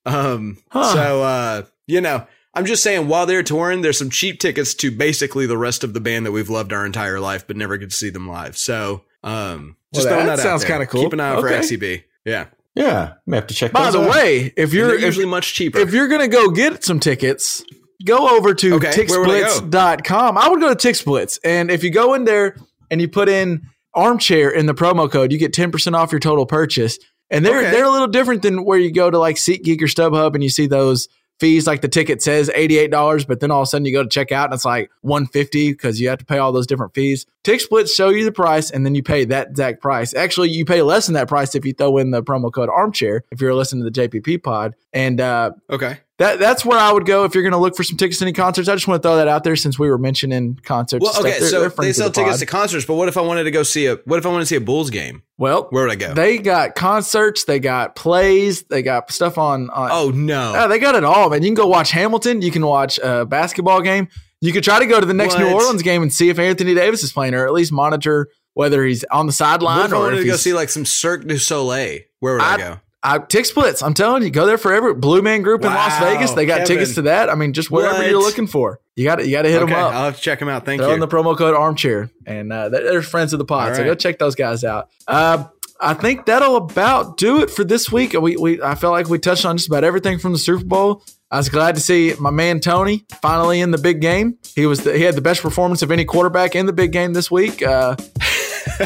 [0.03, 0.93] Um Huh.
[0.93, 1.61] so uh
[1.91, 5.57] you know, I'm just saying while they're touring, there's some cheap tickets to basically the
[5.57, 8.09] rest of the band that we've loved our entire life but never get to see
[8.09, 8.57] them live.
[8.57, 11.03] So um just Well, throwing that that, sounds kinda cool.
[11.03, 11.47] Keep an eye out Okay.
[11.55, 12.03] for XCB.
[12.25, 12.45] Yeah.
[12.75, 13.71] yeah, may have to check.
[13.71, 14.09] By the out.
[14.11, 15.79] way, if You're if, usually much cheaper.
[15.79, 17.63] if you're gonna go get some tickets,
[18.05, 20.37] go over to Okay, where I ticksplits.com.
[20.37, 21.39] I would go to TickSplits.
[21.43, 22.55] And if you go in there
[22.89, 23.61] and you put in
[23.93, 26.97] armchair in the promo code, you get 10% off your total purchase.
[27.29, 27.71] And they're Okay.
[27.71, 30.49] they're a little different than where you go to like SeatGeek or StubHub and you
[30.49, 31.07] see those
[31.41, 34.09] fees like the ticket says $88, but then all of a sudden you go to
[34.09, 37.25] check out and it's like 150 because you have to pay all those different fees.
[37.43, 40.13] tick splits show you the price and then you pay that exact price.
[40.13, 43.23] Actually, you pay less than that price if you throw in the promo code armchair
[43.31, 44.75] if you're listening to the JPP pod.
[44.93, 45.97] And uh, okay.
[46.21, 48.25] That that's where I would go if you're going to look for some tickets to
[48.25, 48.69] any concerts.
[48.69, 51.03] I just want to throw that out there since we were mentioning concerts.
[51.03, 51.39] Well, okay.
[51.39, 52.39] They're- so they're they sell the tickets pod.
[52.39, 54.41] to concerts, but what if I wanted to go see a what if I want
[54.41, 55.23] to see a Bulls game?
[55.37, 56.13] Well, Where would I go?
[56.13, 59.69] They got concerts, they got plays, they got stuff on.
[59.71, 60.53] on Oh no.
[60.53, 61.41] Yeah, they got it all, man.
[61.41, 62.41] You can go watch Hamilton.
[62.41, 64.07] You can watch a basketball game.
[64.41, 66.73] You could try to go to the next New Orleans game and see if Anthony
[66.73, 69.95] Davis is playing, or at least monitor whether he's on the what sideline if I
[69.95, 71.99] or wanted if to go see like some Cirque du Soleil?
[72.19, 72.79] Where would I, I- go?
[73.03, 73.81] I, tick splits.
[73.81, 76.31] I'm telling you, go there for every Blue Man Group in Las Vegas.
[76.31, 76.67] They got Kevin.
[76.67, 77.29] tickets to that.
[77.29, 78.07] I mean, just whatever What?
[78.09, 79.93] you're looking for, you got to you got to hit Okay, them up.
[79.93, 80.65] I'll have to check them out.
[80.65, 80.93] Thank Throw you.
[80.93, 83.75] in the promo code armchair, and uh, they're, friends of the pod.
[83.75, 84.89] So go check those guys out.
[85.07, 85.45] Uh,
[85.79, 88.13] I think that'll about do it for this week.
[88.13, 91.03] We, we I felt like we touched on just about everything from the Super Bowl.
[91.31, 94.37] I was glad to see my man Tony finally in the big game.
[94.53, 97.13] He was the, he had the best performance of any quarterback in the big game
[97.13, 97.63] this week.
[97.63, 97.95] Uh,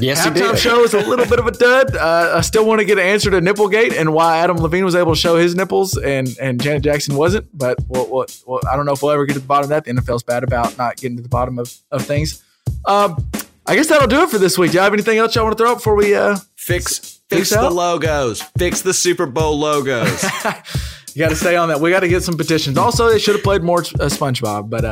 [0.00, 0.58] Yes, he halftime did.
[0.58, 1.96] show is a little bit of a dud.
[1.96, 4.94] Uh, I still want to get an answer to Nipplegate and why Adam Levine was
[4.94, 7.46] able to show his nipples and and Janet Jackson wasn't.
[7.56, 9.68] But we'll, we'll, we'll, I don't know if we'll ever get to the bottom of
[9.70, 9.84] that.
[9.84, 12.42] The NFL's bad about not getting to the bottom of, of things.
[12.86, 13.30] Um,
[13.66, 14.72] I guess that'll do it for this week.
[14.72, 16.14] Do you have anything else y'all want to throw up before we?
[16.14, 17.72] Uh, Fix Fix fix the out?
[17.72, 18.42] logos.
[18.58, 20.22] Fix the Super Bowl logos.
[21.14, 21.80] you got to stay on that.
[21.80, 22.76] We got to get some petitions.
[22.76, 24.84] Also, they should have played more uh, SpongeBob, but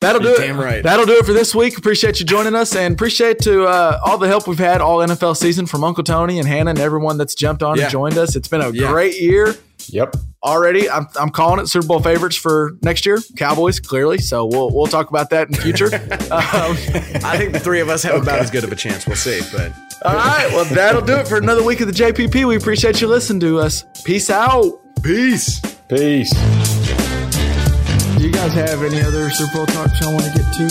[0.00, 0.46] that'll do You're it.
[0.46, 0.82] damn right.
[0.82, 1.78] That'll do it for this week.
[1.78, 5.36] Appreciate you joining us, and appreciate to uh, all the help we've had all NFL
[5.36, 7.84] season from Uncle Tony and Hannah and everyone that's jumped on Yeah.
[7.84, 8.36] and joined us.
[8.36, 8.88] It's been a Yeah.
[8.90, 9.56] great year.
[9.88, 10.14] Yep.
[10.44, 10.88] already.
[10.88, 13.18] I'm, I'm calling it Super Bowl favorites for next year.
[13.36, 14.18] Cowboys, clearly.
[14.18, 15.86] So we'll we'll talk about that in the future.
[16.30, 16.76] um,
[17.24, 19.06] I think the three of us have about as good of a chance.
[19.06, 19.72] We'll see, but
[20.04, 20.48] all right.
[20.52, 22.46] Well, that'll do it for another week of the JPP.
[22.46, 23.84] We appreciate you listening to us.
[24.04, 24.80] Peace out.
[25.02, 25.60] peace.
[25.88, 26.30] Peace.
[28.40, 30.70] Do you guys have any other Super Bowl talks y'all want to get to?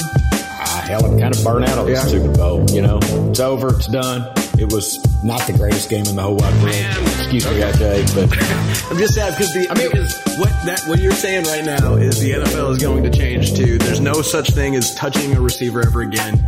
[0.62, 2.04] Ah, hell, I'm kind of burnt out on Yeah.
[2.04, 2.66] the Super Bowl.
[2.72, 2.98] You know,
[3.30, 3.70] it's over.
[3.76, 4.26] It's done.
[4.58, 6.74] It was not the greatest game in the whole wide world.
[6.74, 11.00] Excuse me, AJ, but I'm just sad because the I mean, because what that what
[11.00, 14.50] you're saying right now is the NFL is going to change to there's no such
[14.50, 16.44] thing as touching a receiver ever again.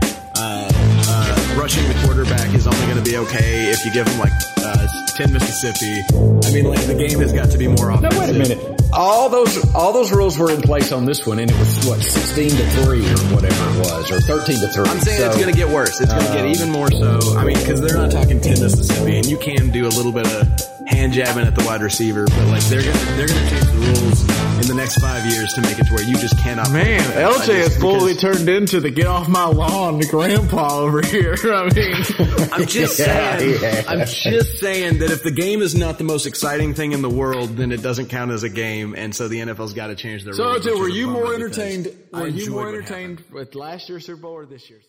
[1.62, 4.20] Uh, uh, rushing the quarterback is only going to be okay if you give him
[4.20, 4.32] like
[4.66, 6.02] uh, 10 Mississippi.
[6.48, 8.20] I mean, like the game has got to be more no, offensive.
[8.20, 8.82] wait a minute.
[8.94, 12.02] All those all those rules were in place on this one, and it was what
[12.02, 14.84] sixteen to three or whatever it was, or thirteen to three.
[14.86, 16.02] I'm saying So, it's going to get worse.
[16.02, 17.38] It's going to get even more so.
[17.38, 20.28] I mean, because they're not talking 10 Mississippi, and you can do a little bit
[20.28, 23.50] of hand jabbing at the wide receiver, but like they're going to they're going to
[23.50, 26.38] change the rules in the next five years to make it to where you just
[26.38, 26.72] cannot.
[26.72, 27.48] Man, LJ defense.
[27.74, 31.36] has fully turned into the get off my lawn, the grandpa over here.
[31.44, 33.60] I mean, I'm just Yeah, saying.
[33.62, 33.84] yeah.
[33.88, 37.10] I'm just saying that if the game is not the most exciting thing in the
[37.10, 40.24] world, then it doesn't count as a game, and so the NFL's got to change
[40.24, 40.66] their so rules.
[40.66, 41.88] LJ, were you more entertained?
[42.14, 44.84] Were you more entertained with last year's Super Bowl or this year's?